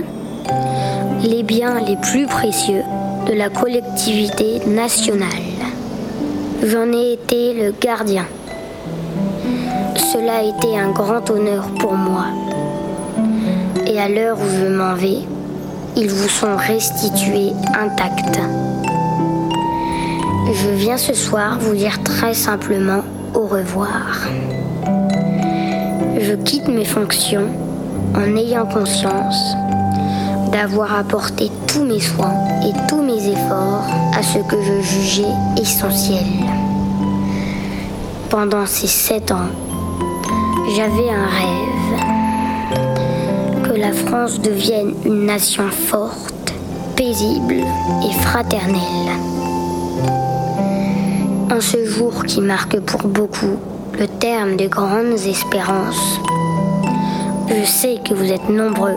les 1.22 1.42
biens 1.42 1.80
les 1.80 1.96
plus 1.96 2.26
précieux 2.26 2.82
de 3.26 3.32
la 3.32 3.48
collectivité 3.48 4.60
nationale. 4.66 5.28
J'en 6.64 6.92
ai 6.92 7.12
été 7.12 7.54
le 7.54 7.72
gardien. 7.80 8.26
Cela 9.96 10.38
a 10.38 10.42
été 10.42 10.78
un 10.78 10.90
grand 10.90 11.28
honneur 11.30 11.68
pour 11.78 11.94
moi. 11.94 12.26
Et 13.86 13.98
à 13.98 14.08
l'heure 14.08 14.38
où 14.38 14.48
je 14.48 14.66
m'en 14.66 14.94
vais, 14.94 15.20
ils 15.96 16.10
vous 16.10 16.28
sont 16.28 16.56
restitués 16.56 17.52
intacts. 17.78 18.40
Je 20.52 20.68
viens 20.70 20.96
ce 20.96 21.14
soir 21.14 21.58
vous 21.60 21.74
dire 21.74 22.02
très 22.02 22.34
simplement 22.34 23.02
au 23.34 23.46
revoir. 23.46 24.28
Je 26.18 26.34
quitte 26.34 26.68
mes 26.68 26.84
fonctions 26.84 27.48
en 28.14 28.36
ayant 28.36 28.66
conscience 28.66 29.54
d'avoir 30.56 30.94
apporté 30.98 31.50
tous 31.66 31.84
mes 31.84 32.00
soins 32.00 32.32
et 32.62 32.72
tous 32.88 33.02
mes 33.02 33.28
efforts 33.28 33.84
à 34.16 34.22
ce 34.22 34.38
que 34.38 34.56
je 34.62 34.80
jugeais 34.80 35.34
essentiel. 35.60 36.24
Pendant 38.30 38.64
ces 38.64 38.86
sept 38.86 39.32
ans, 39.32 39.50
j'avais 40.74 41.10
un 41.10 41.26
rêve. 41.40 42.00
Que 43.64 43.78
la 43.78 43.92
France 43.92 44.40
devienne 44.40 44.94
une 45.04 45.26
nation 45.26 45.68
forte, 45.68 46.54
paisible 46.96 47.62
et 48.02 48.12
fraternelle. 48.22 49.12
En 51.54 51.60
ce 51.60 51.84
jour 51.84 52.24
qui 52.24 52.40
marque 52.40 52.80
pour 52.80 53.02
beaucoup 53.02 53.58
le 53.98 54.08
terme 54.08 54.56
de 54.56 54.68
grandes 54.68 55.20
espérances, 55.26 56.18
je 57.46 57.62
sais 57.66 57.98
que 58.02 58.14
vous 58.14 58.32
êtes 58.32 58.48
nombreux 58.48 58.96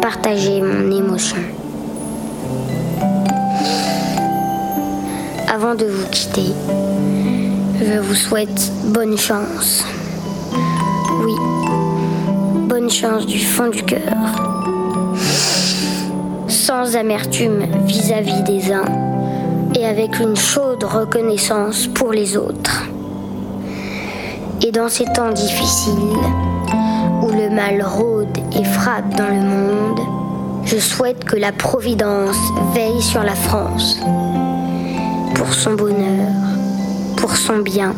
partager 0.00 0.60
mon 0.60 0.90
émotion. 0.90 1.38
Avant 5.52 5.74
de 5.74 5.86
vous 5.86 6.06
quitter, 6.10 6.52
je 7.80 7.98
vous 7.98 8.14
souhaite 8.14 8.72
bonne 8.84 9.16
chance. 9.16 9.84
Oui, 11.24 11.34
bonne 12.68 12.90
chance 12.90 13.26
du 13.26 13.38
fond 13.38 13.68
du 13.68 13.82
cœur. 13.82 14.14
Sans 16.48 16.96
amertume 16.96 17.64
vis-à-vis 17.86 18.42
des 18.42 18.72
uns 18.72 18.84
et 19.74 19.86
avec 19.86 20.18
une 20.20 20.36
chaude 20.36 20.84
reconnaissance 20.84 21.86
pour 21.86 22.12
les 22.12 22.36
autres. 22.36 22.84
Et 24.66 24.70
dans 24.70 24.88
ces 24.88 25.04
temps 25.04 25.30
difficiles, 25.30 25.94
mal 27.50 27.82
rôde 27.82 28.36
et 28.52 28.64
frappe 28.64 29.14
dans 29.16 29.28
le 29.28 29.40
monde, 29.40 30.00
je 30.64 30.76
souhaite 30.76 31.24
que 31.24 31.36
la 31.36 31.52
Providence 31.52 32.36
veille 32.74 33.00
sur 33.00 33.22
la 33.22 33.34
France, 33.34 34.00
pour 35.34 35.52
son 35.52 35.74
bonheur, 35.74 36.32
pour 37.16 37.36
son 37.36 37.58
bien 37.58 37.94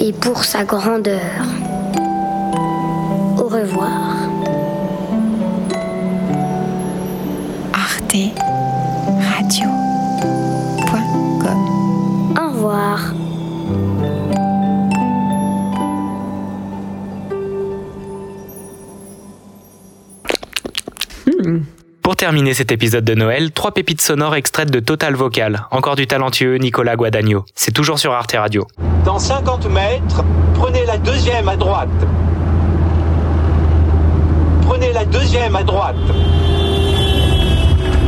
et 0.00 0.12
pour 0.12 0.44
sa 0.44 0.64
grandeur. 0.64 1.20
Au 3.38 3.48
revoir. 3.48 4.28
Arte 7.72 8.47
terminer 22.18 22.52
cet 22.52 22.72
épisode 22.72 23.04
de 23.04 23.14
Noël, 23.14 23.52
trois 23.52 23.70
pépites 23.70 24.00
sonores 24.00 24.34
extraites 24.34 24.72
de 24.72 24.80
Total 24.80 25.14
Vocal, 25.14 25.66
encore 25.70 25.94
du 25.94 26.08
talentueux 26.08 26.56
Nicolas 26.56 26.96
Guadagno. 26.96 27.44
C'est 27.54 27.70
toujours 27.70 28.00
sur 28.00 28.12
Arte 28.12 28.32
Radio. 28.32 28.66
Dans 29.04 29.20
50 29.20 29.70
mètres, 29.70 30.24
prenez 30.54 30.84
la 30.84 30.98
deuxième 30.98 31.48
à 31.48 31.56
droite. 31.56 31.88
Prenez 34.62 34.92
la 34.92 35.04
deuxième 35.04 35.54
à 35.54 35.62
droite. 35.62 35.94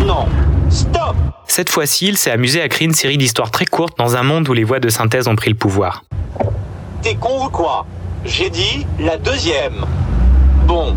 Non. 0.05 0.27
Stop 0.71 1.15
Cette 1.47 1.71
fois-ci, 1.71 2.09
il 2.09 2.19
s'est 2.19 2.33
amusé 2.33 2.61
à 2.61 2.69
créer 2.69 2.87
une 2.87 2.95
série 2.95 3.17
d'histoires 3.17 3.53
très 3.53 3.65
courtes 3.65 3.97
dans 3.97 4.17
un 4.17 4.25
monde 4.25 4.49
où 4.49 4.53
les 4.53 4.65
voix 4.65 4.81
de 4.81 4.89
synthèse 4.89 5.29
ont 5.29 5.37
pris 5.37 5.51
le 5.51 5.57
pouvoir. 5.57 6.03
T'es 7.03 7.15
con 7.15 7.47
ou 7.47 7.49
quoi? 7.49 7.87
J'ai 8.25 8.51
dit 8.51 8.85
la 8.99 9.19
deuxième. 9.19 9.85
Bon. 10.67 10.97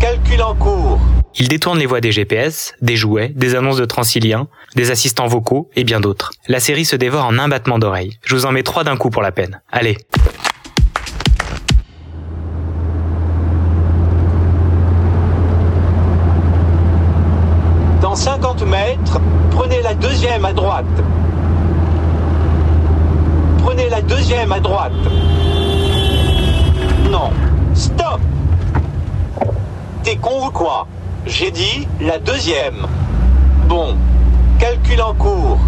Calcul 0.00 0.42
en 0.42 0.54
cours. 0.54 1.00
Il 1.38 1.48
détourne 1.48 1.78
les 1.78 1.86
voix 1.86 2.00
des 2.00 2.12
GPS, 2.12 2.74
des 2.82 2.96
jouets, 2.96 3.28
des 3.34 3.54
annonces 3.54 3.78
de 3.78 3.86
Transilien, 3.86 4.48
des 4.76 4.90
assistants 4.90 5.26
vocaux 5.26 5.70
et 5.74 5.82
bien 5.82 5.98
d'autres. 5.98 6.30
La 6.46 6.60
série 6.60 6.84
se 6.84 6.94
dévore 6.94 7.24
en 7.24 7.38
un 7.38 7.48
battement 7.48 7.78
d'oreille. 7.78 8.18
Je 8.24 8.34
vous 8.34 8.44
en 8.44 8.52
mets 8.52 8.62
trois 8.62 8.84
d'un 8.84 8.96
coup 8.96 9.08
pour 9.08 9.22
la 9.22 9.32
peine. 9.32 9.62
Allez. 9.70 9.96
Dans 18.02 18.14
50 18.14 18.66
mètres, 18.66 19.18
prenez 19.52 19.80
la 19.80 19.94
deuxième 19.94 20.44
à 20.44 20.52
droite. 20.52 20.84
Prenez 23.62 23.88
la 23.88 24.02
deuxième 24.02 24.52
à 24.52 24.60
droite. 24.60 24.92
Non. 27.10 27.30
Stop 27.74 28.20
T'es 30.02 30.16
con 30.16 30.48
ou 30.48 30.50
quoi? 30.50 30.86
J'ai 31.26 31.52
dit 31.52 31.86
la 32.00 32.18
deuxième. 32.18 32.86
Bon. 33.68 33.94
Calcul 34.58 35.00
en 35.00 35.14
cours. 35.14 35.58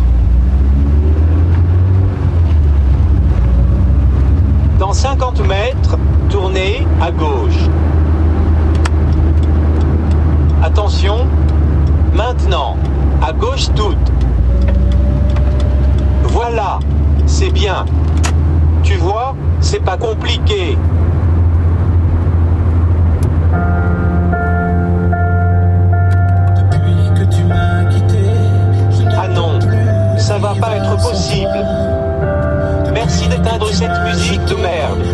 Dans 4.79 4.93
50 4.93 5.47
mètres, 5.47 5.97
tournez 6.29 6.87
à 7.01 7.13
gauche. 7.13 7.69
Attention, 10.63 11.27
maintenant, 12.15 12.77
à 13.23 13.33
gauche 13.33 13.69
toute. 13.77 13.97
Voilà, 16.25 16.81
c'est 17.27 17.51
bien. 17.51 17.85
Tu 18.83 18.97
vois, 18.97 19.37
c'est 19.61 19.83
pas 19.83 19.97
compliqué. 19.97 20.77
Pas 30.61 30.77
être 30.77 30.97
possible. 30.97 31.67
Merci 32.93 33.29
d'éteindre 33.29 33.71
cette 33.73 33.99
musique 34.05 34.45
de 34.47 34.55
merde. 34.55 35.05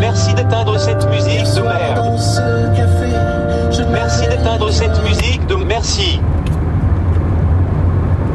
Merci 0.00 0.34
d'éteindre 0.34 0.78
cette 0.78 1.08
musique 1.08 1.44
de 1.54 1.60
merde. 1.62 2.18
Merci 3.90 4.26
d'éteindre 4.28 4.70
cette 4.70 5.02
musique 5.04 5.46
de 5.46 5.54
merci. 5.54 6.20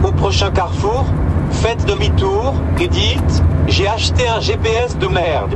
Au 0.03 0.11
prochain 0.11 0.51
carrefour, 0.51 1.05
faites 1.51 1.85
demi-tour 1.85 2.53
et 2.79 2.87
dites 2.87 3.43
J'ai 3.67 3.87
acheté 3.87 4.27
un 4.27 4.39
GPS 4.39 4.97
de 4.97 5.07
merde. 5.07 5.55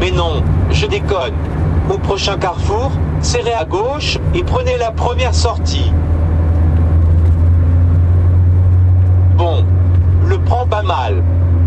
Mais 0.00 0.10
non, 0.10 0.42
je 0.70 0.86
déconne. 0.86 1.34
Au 1.90 1.98
prochain 1.98 2.36
carrefour, 2.36 2.90
serrez 3.20 3.54
à 3.54 3.64
gauche 3.64 4.18
et 4.34 4.42
prenez 4.42 4.76
la 4.76 4.90
première 4.90 5.34
sortie. 5.34 5.92
Bon, 9.36 9.64
pas 10.66 10.82
mal. 10.82 11.22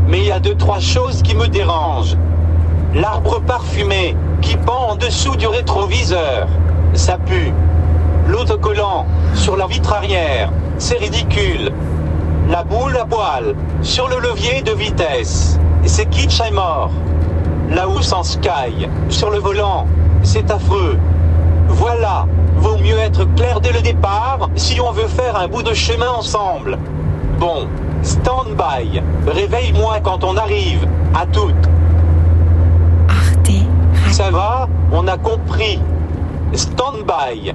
Mais 0.07 0.19
il 0.19 0.25
y 0.25 0.31
a 0.31 0.39
deux, 0.39 0.55
trois 0.55 0.79
choses 0.79 1.21
qui 1.21 1.35
me 1.35 1.47
dérangent. 1.47 2.17
L'arbre 2.93 3.39
parfumé 3.41 4.15
qui 4.41 4.57
pend 4.57 4.89
en 4.89 4.95
dessous 4.95 5.35
du 5.35 5.47
rétroviseur. 5.47 6.47
Ça 6.93 7.17
pue. 7.17 7.53
L'autocollant 8.27 9.05
sur 9.33 9.55
la 9.55 9.67
vitre 9.67 9.93
arrière. 9.93 10.51
C'est 10.77 10.97
ridicule. 10.97 11.71
La 12.49 12.63
boule 12.63 12.97
à 12.97 13.05
poil 13.05 13.55
sur 13.81 14.07
le 14.07 14.19
levier 14.19 14.61
de 14.61 14.71
vitesse. 14.71 15.59
C'est 15.85 16.09
kitsch 16.09 16.41
et 16.41 16.51
mort. 16.51 16.91
La 17.71 17.87
housse 17.87 18.11
en 18.11 18.23
sky 18.23 18.87
sur 19.09 19.29
le 19.29 19.37
volant. 19.37 19.85
C'est 20.23 20.49
affreux. 20.49 20.97
Voilà. 21.67 22.25
Vaut 22.57 22.77
mieux 22.77 22.97
être 22.97 23.23
clair 23.35 23.61
dès 23.61 23.71
le 23.71 23.81
départ 23.81 24.49
si 24.55 24.81
on 24.81 24.91
veut 24.91 25.07
faire 25.07 25.37
un 25.37 25.47
bout 25.47 25.63
de 25.63 25.73
chemin 25.73 26.09
ensemble. 26.09 26.77
Bon, 27.39 27.67
stand 28.03 28.55
by. 28.55 29.01
Réveille-moi 29.27 29.99
quand 30.01 30.23
on 30.23 30.37
arrive. 30.37 30.87
À 31.15 31.25
toutes. 31.25 31.55
Ça 34.11 34.31
va? 34.31 34.67
On 34.91 35.07
a 35.07 35.17
compris. 35.17 35.79
Stand 36.53 37.05
by. 37.05 37.53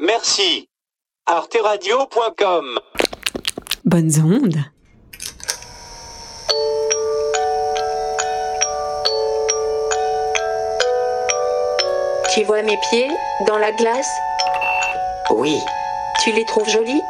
Merci. 0.00 0.68
arteradio.com 1.26 2.64
Bonnes 3.84 4.10
ondes. 4.24 4.64
Tu 12.32 12.42
vois 12.42 12.62
mes 12.62 12.78
pieds 12.90 13.10
dans 13.46 13.58
la 13.58 13.70
glace? 13.72 14.10
Oui, 15.30 15.56
Tu 16.22 16.32
les 16.32 16.44
trouves 16.46 16.68
jolis? 16.68 17.00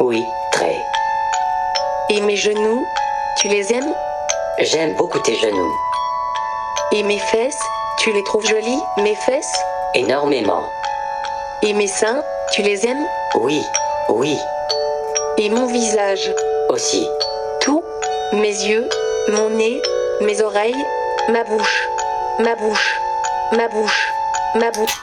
Oui. 0.00 0.22
Et 2.10 2.20
mes 2.20 2.36
genoux 2.36 2.84
Tu 3.40 3.48
les 3.48 3.72
aimes? 3.72 3.94
J'aime 4.58 4.94
beaucoup 4.94 5.18
tes 5.18 5.34
genoux. 5.36 5.72
Et 6.92 7.02
mes 7.02 7.18
fesses 7.18 7.60
Tu 7.98 8.12
les 8.12 8.22
trouves 8.24 8.46
jolies 8.46 8.80
Mes 8.98 9.14
fesses? 9.14 9.54
Énormément. 9.94 10.68
Et 11.62 11.72
mes 11.72 11.86
seins 11.86 12.22
Tu 12.52 12.62
les 12.62 12.86
aimes? 12.86 13.04
Oui, 13.36 13.62
oui, 14.08 14.36
Et 15.38 15.48
mon 15.50 15.66
visage? 15.66 16.32
Aussi. 16.68 17.06
Tout 17.60 17.82
Mes 18.32 18.48
yeux 18.64 18.88
Mon 19.28 19.50
nez 19.50 19.80
Mes 20.20 20.40
oreilles 20.42 20.84
Ma 21.28 21.42
bouche. 21.44 21.88
Ma 22.38 22.54
bouche. 22.56 22.96
Ma 23.52 23.68
bouche. 23.68 24.08
Ma 24.56 24.70
bouche 24.70 25.00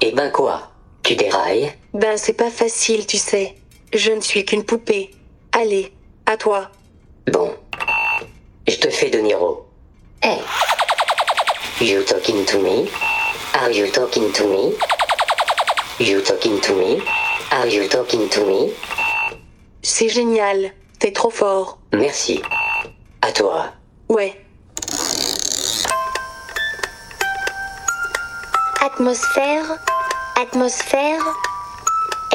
Eh 0.00 0.12
ben 0.12 0.30
quoi? 0.30 0.62
Tu 1.02 1.16
dérailles? 1.16 1.72
Ben 1.94 2.16
c'est 2.16 2.32
pas 2.32 2.50
facile, 2.50 3.06
tu 3.06 3.18
sais. 3.18 3.54
Je 3.92 4.12
ne 4.12 4.20
suis 4.20 4.44
qu'une 4.44 4.64
poupée. 4.64 5.10
Allez, 5.52 5.92
à 6.28 6.36
toi. 6.36 6.68
Bon. 7.32 7.54
Je 8.66 8.76
te 8.76 8.90
fais 8.90 9.08
De 9.08 9.18
Niro. 9.18 9.66
Hey. 10.22 10.38
You 11.80 12.04
talking 12.04 12.44
to 12.44 12.58
me? 12.58 12.86
Are 13.54 13.70
you 13.70 13.90
talking 13.90 14.30
to 14.32 14.44
me? 14.46 14.74
You 15.98 16.20
talking 16.20 16.60
to 16.60 16.74
me? 16.74 17.02
Are 17.50 17.66
you 17.66 17.88
talking 17.88 18.28
to 18.28 18.44
me? 18.44 18.72
C'est 19.82 20.10
génial. 20.10 20.70
T'es 20.98 21.12
trop 21.12 21.30
fort. 21.30 21.78
Merci. 21.94 22.42
À 23.22 23.32
toi. 23.32 23.72
Ouais. 24.10 24.38
Atmosphère, 28.84 29.78
atmosphère. 30.36 31.22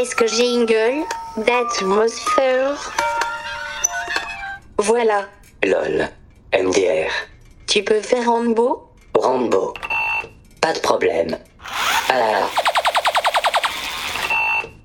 Est-ce 0.01 0.15
que 0.15 0.25
j'ai 0.25 0.49
une 0.51 0.65
gueule? 0.65 1.03
D'atmosphère 1.37 3.02
Voilà. 4.77 5.27
LOL. 5.63 6.09
MDR. 6.53 7.11
Tu 7.67 7.83
peux 7.83 8.01
faire 8.01 8.25
Rambo? 8.25 8.89
Rambo. 9.15 9.73
Pas 10.61 10.73
de 10.73 10.79
problème. 10.79 11.37
Ah 12.09 12.19
là. 12.19 12.49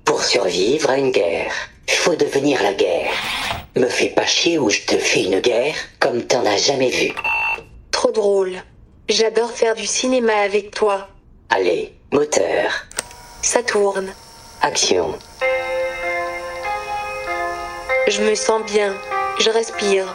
Pour 0.05 0.23
survivre 0.23 0.89
à 0.89 0.97
une 0.97 1.11
guerre, 1.11 1.51
faut 2.09 2.15
devenir 2.15 2.63
la 2.63 2.73
guerre. 2.73 3.11
Me 3.75 3.87
fais 3.87 4.09
pas 4.09 4.25
chier 4.25 4.57
ou 4.57 4.69
je 4.69 4.81
te 4.81 4.97
fais 4.97 5.23
une 5.25 5.41
guerre 5.41 5.75
comme 5.99 6.23
t'en 6.23 6.43
as 6.45 6.57
jamais 6.57 6.89
vu. 6.89 7.13
Trop 7.91 8.11
drôle. 8.11 8.53
J'adore 9.09 9.51
faire 9.51 9.75
du 9.75 9.85
cinéma 9.85 10.33
avec 10.33 10.71
toi. 10.71 11.07
Allez, 11.49 11.93
moteur. 12.11 12.71
Ça 13.41 13.61
tourne. 13.61 14.11
Action. 14.61 15.13
Je 18.07 18.21
me 18.23 18.33
sens 18.33 18.63
bien. 18.71 18.95
Je 19.39 19.49
respire. 19.51 20.05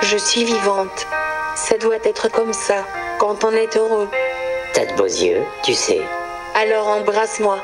Je 0.00 0.16
suis 0.16 0.44
vivante. 0.44 1.06
Ça 1.54 1.76
doit 1.76 1.98
être 2.02 2.30
comme 2.30 2.54
ça 2.54 2.86
quand 3.18 3.44
on 3.44 3.50
est 3.50 3.76
heureux. 3.76 4.08
T'as 4.72 4.86
de 4.86 4.96
beaux 4.96 5.04
yeux, 5.04 5.42
tu 5.62 5.74
sais. 5.74 6.00
Alors 6.54 6.88
embrasse-moi. 6.88 7.58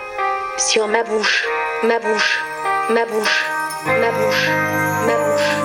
Sur 0.59 0.87
ma 0.87 1.05
bouche, 1.05 1.47
ma 1.85 1.99
bouche, 1.99 2.45
ma 2.91 3.07
bouche, 3.07 3.47
ma 3.87 4.11
bouche, 4.11 4.51
ma 5.07 5.15
bouche, 5.15 5.59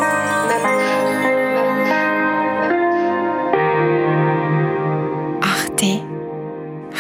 ma 0.48 0.58
bouche. 0.64 0.94
Arte 5.42 6.02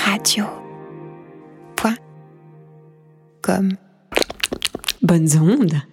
Radio. 0.05 0.45
Point. 1.77 1.95
Comme. 3.41 3.77
Bonnes 5.01 5.37
ondes. 5.37 5.92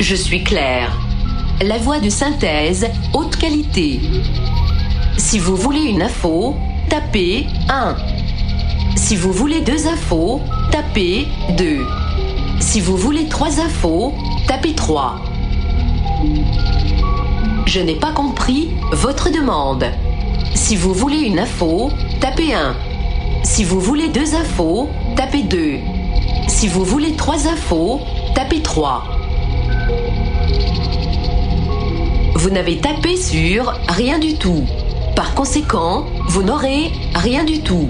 Je 0.00 0.14
suis 0.16 0.42
Claire, 0.42 0.90
la 1.62 1.78
voix 1.78 2.00
de 2.00 2.10
synthèse 2.10 2.88
haute 3.12 3.36
qualité. 3.36 4.00
Si 5.16 5.38
vous 5.38 5.54
voulez 5.54 5.82
une 5.82 6.02
info, 6.02 6.56
tapez 6.88 7.46
1. 7.68 7.94
Si 8.96 9.14
vous 9.14 9.30
voulez 9.30 9.60
deux 9.60 9.86
infos, 9.86 10.40
tapez 10.72 11.28
2. 11.56 11.86
Si 12.58 12.80
vous 12.80 12.96
voulez 12.96 13.28
trois 13.28 13.60
infos, 13.60 14.14
tapez 14.48 14.74
3. 14.74 15.20
Je 17.66 17.78
n'ai 17.78 17.94
pas 17.94 18.10
compris 18.10 18.70
votre 18.90 19.30
demande. 19.30 19.84
Si 20.54 20.74
vous 20.74 20.92
voulez 20.92 21.20
une 21.20 21.38
info, 21.38 21.92
tapez 22.18 22.52
1. 22.52 22.74
Si 23.44 23.62
vous 23.62 23.78
voulez 23.78 24.08
deux 24.08 24.34
infos, 24.34 24.88
tapez 25.14 25.44
2. 25.44 25.76
Si 26.48 26.66
vous 26.66 26.84
voulez 26.84 27.12
trois 27.12 27.46
infos, 27.46 28.00
tapez 28.38 28.62
3. 28.62 29.02
Vous 32.36 32.50
n'avez 32.50 32.78
tapé 32.78 33.16
sur 33.16 33.72
rien 33.88 34.20
du 34.20 34.34
tout. 34.34 34.64
Par 35.16 35.34
conséquent, 35.34 36.06
vous 36.28 36.44
n'aurez 36.44 36.92
rien 37.16 37.42
du 37.42 37.62
tout. 37.62 37.88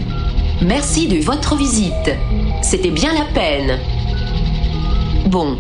Merci 0.62 1.06
de 1.06 1.18
votre 1.18 1.54
visite. 1.54 2.16
C'était 2.62 2.90
bien 2.90 3.12
la 3.12 3.26
peine. 3.26 3.78
Bon, 5.26 5.58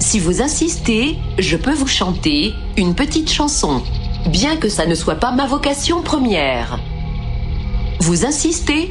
si 0.00 0.18
vous 0.18 0.42
insistez, 0.42 1.16
je 1.38 1.56
peux 1.56 1.72
vous 1.72 1.86
chanter 1.86 2.52
une 2.76 2.94
petite 2.94 3.32
chanson, 3.32 3.82
bien 4.26 4.58
que 4.58 4.68
ça 4.68 4.84
ne 4.84 4.94
soit 4.94 5.14
pas 5.14 5.32
ma 5.32 5.46
vocation 5.46 6.02
première. 6.02 6.78
Vous 8.00 8.26
insistez? 8.26 8.90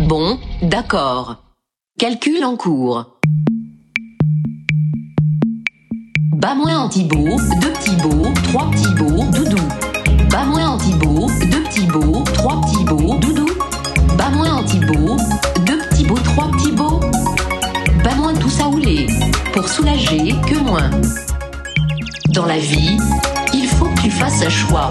Bon, 0.00 0.38
d'accord. 0.60 1.36
Calcul 1.98 2.44
en 2.44 2.56
cours. 2.56 3.11
Bas 6.42 6.56
moins 6.56 6.76
Antibo, 6.76 7.36
deux 7.60 7.72
petits 7.72 7.94
beaux, 8.02 8.32
trois 8.42 8.68
petits 8.72 8.92
beaux, 8.96 9.22
doudou. 9.30 9.62
Bas 10.28 10.44
moins 10.44 10.70
Antibo, 10.70 11.30
deux 11.48 11.62
petits 11.62 11.86
beaux, 11.86 12.24
trois 12.34 12.60
petits 12.62 12.82
beaux, 12.82 13.14
doudou. 13.20 13.46
Bas 14.18 14.28
moins 14.30 14.54
Antibo, 14.54 15.16
deux 15.64 15.78
petits 15.78 16.04
beaux, 16.04 16.18
trois 16.18 16.50
petits 16.50 16.72
beaux. 16.72 16.98
Bas 18.02 18.16
moins 18.16 18.34
tout 18.34 18.50
ça 18.50 18.66
houlé, 18.66 19.06
pour 19.52 19.68
soulager 19.68 20.34
que 20.48 20.58
moins. 20.58 20.90
Dans 22.30 22.46
la 22.46 22.58
vie, 22.58 22.96
il 23.54 23.68
faut 23.68 23.86
que 23.86 24.00
tu 24.00 24.10
fasses 24.10 24.42
un 24.42 24.50
choix. 24.50 24.90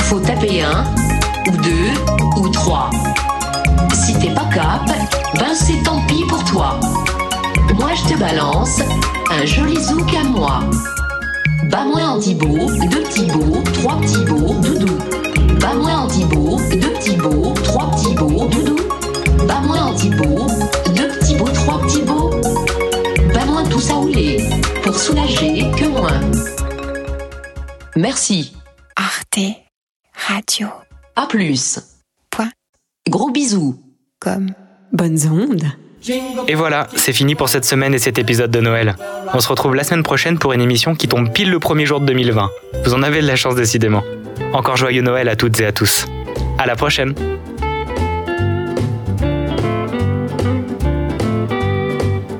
Faut 0.00 0.18
taper 0.18 0.64
un, 0.64 0.84
ou 1.46 1.56
deux, 1.58 2.40
ou 2.42 2.48
trois. 2.48 2.90
Si 3.94 4.14
t'es 4.14 4.34
pas 4.34 4.48
cap, 4.52 4.84
ben 5.36 5.54
c'est 5.54 5.80
tant 5.84 6.00
pis 6.08 6.24
pour 6.28 6.42
toi. 6.42 6.80
Moi 7.80 7.94
je 7.94 8.12
te 8.12 8.18
balance 8.18 8.80
un 9.30 9.44
joli 9.44 9.82
zouk 9.82 10.14
à 10.14 10.24
moi. 10.24 10.60
Bas 11.70 11.84
moins 11.84 12.10
Antibo, 12.10 12.46
deux 12.90 13.02
petits 13.02 13.26
beaux, 13.26 13.62
trois 13.72 14.00
petits 14.00 14.24
beaux, 14.24 14.54
doudou. 14.60 14.98
Bas 15.60 15.74
moins 15.74 16.00
Antibo, 16.00 16.58
deux 16.70 16.92
petits 16.92 17.16
beaux, 17.16 17.54
trois 17.64 17.90
petits 17.90 18.14
beaux, 18.14 18.46
doudou. 18.48 18.76
Bas 19.46 19.60
moins 19.60 19.86
Antibo, 19.86 20.46
deux 20.94 21.08
petits 21.08 21.36
beaux, 21.36 21.48
trois 21.48 21.80
petits 21.80 22.02
beaux. 22.02 22.30
Bas 23.32 23.46
moins 23.46 23.64
tout 23.64 23.80
ça 23.80 23.94
houlé, 23.96 24.38
pour 24.82 24.96
soulager 24.96 25.70
que 25.78 25.86
moins. 25.86 26.20
Merci. 27.96 28.54
Arte 28.96 29.38
Radio. 30.28 30.68
À 31.16 31.26
plus. 31.26 31.80
Point. 32.30 32.52
Gros 33.08 33.30
bisous. 33.30 33.80
Comme. 34.20 34.54
Bonnes 34.92 35.26
ondes. 35.30 35.70
Et 36.48 36.54
voilà, 36.54 36.88
c'est 36.96 37.12
fini 37.12 37.34
pour 37.34 37.48
cette 37.48 37.64
semaine 37.64 37.92
et 37.92 37.98
cet 37.98 38.18
épisode 38.18 38.50
de 38.50 38.60
Noël. 38.60 38.96
On 39.34 39.40
se 39.40 39.48
retrouve 39.48 39.74
la 39.74 39.84
semaine 39.84 40.02
prochaine 40.02 40.38
pour 40.38 40.52
une 40.52 40.62
émission 40.62 40.94
qui 40.94 41.08
tombe 41.08 41.30
pile 41.30 41.50
le 41.50 41.58
premier 41.58 41.84
jour 41.84 42.00
de 42.00 42.06
2020. 42.06 42.50
Vous 42.84 42.94
en 42.94 43.02
avez 43.02 43.20
de 43.20 43.26
la 43.26 43.36
chance 43.36 43.54
décidément. 43.54 44.02
Encore 44.54 44.76
joyeux 44.76 45.02
Noël 45.02 45.28
à 45.28 45.36
toutes 45.36 45.60
et 45.60 45.66
à 45.66 45.72
tous. 45.72 46.06
À 46.58 46.66
la 46.66 46.74
prochaine. 46.74 47.14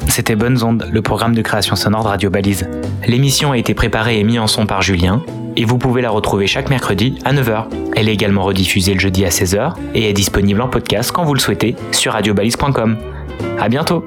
C'était 0.09 0.37
Bonnes 0.37 0.63
Ondes, 0.63 0.89
le 0.91 1.03
programme 1.03 1.35
de 1.35 1.43
création 1.43 1.77
sonore 1.77 2.03
de 2.03 2.09
Radio 2.09 2.31
Balise. 2.31 2.69
L'émission 3.07 3.53
a 3.53 3.59
été 3.59 3.75
préparée 3.75 4.19
et 4.19 4.25
mise 4.25 4.39
en 4.39 4.47
son 4.47 4.67
par 4.67 4.83
Julien, 4.83 5.23
et 5.57 5.65
vous 5.65 5.79
pouvez 5.79 6.03
la 6.03 6.11
retrouver 6.11 6.47
chaque 6.47 6.71
mercredi 6.71 7.19
à 7.25 7.33
9h. 7.33 7.67
Elle 7.95 8.09
est 8.09 8.13
également 8.13 8.43
rediffusée 8.43 8.95
le 8.95 9.01
jeudi 9.01 9.25
à 9.25 9.29
16h 9.29 9.75
et 9.95 10.09
est 10.09 10.13
disponible 10.13 10.61
en 10.61 10.69
podcast 10.69 11.13
quand 11.13 11.25
vous 11.25 11.35
le 11.35 11.41
souhaitez 11.41 11.77
sur 11.93 12.13
radiobalise.com. 12.13 12.97
À 13.59 13.69
bientôt! 13.69 14.05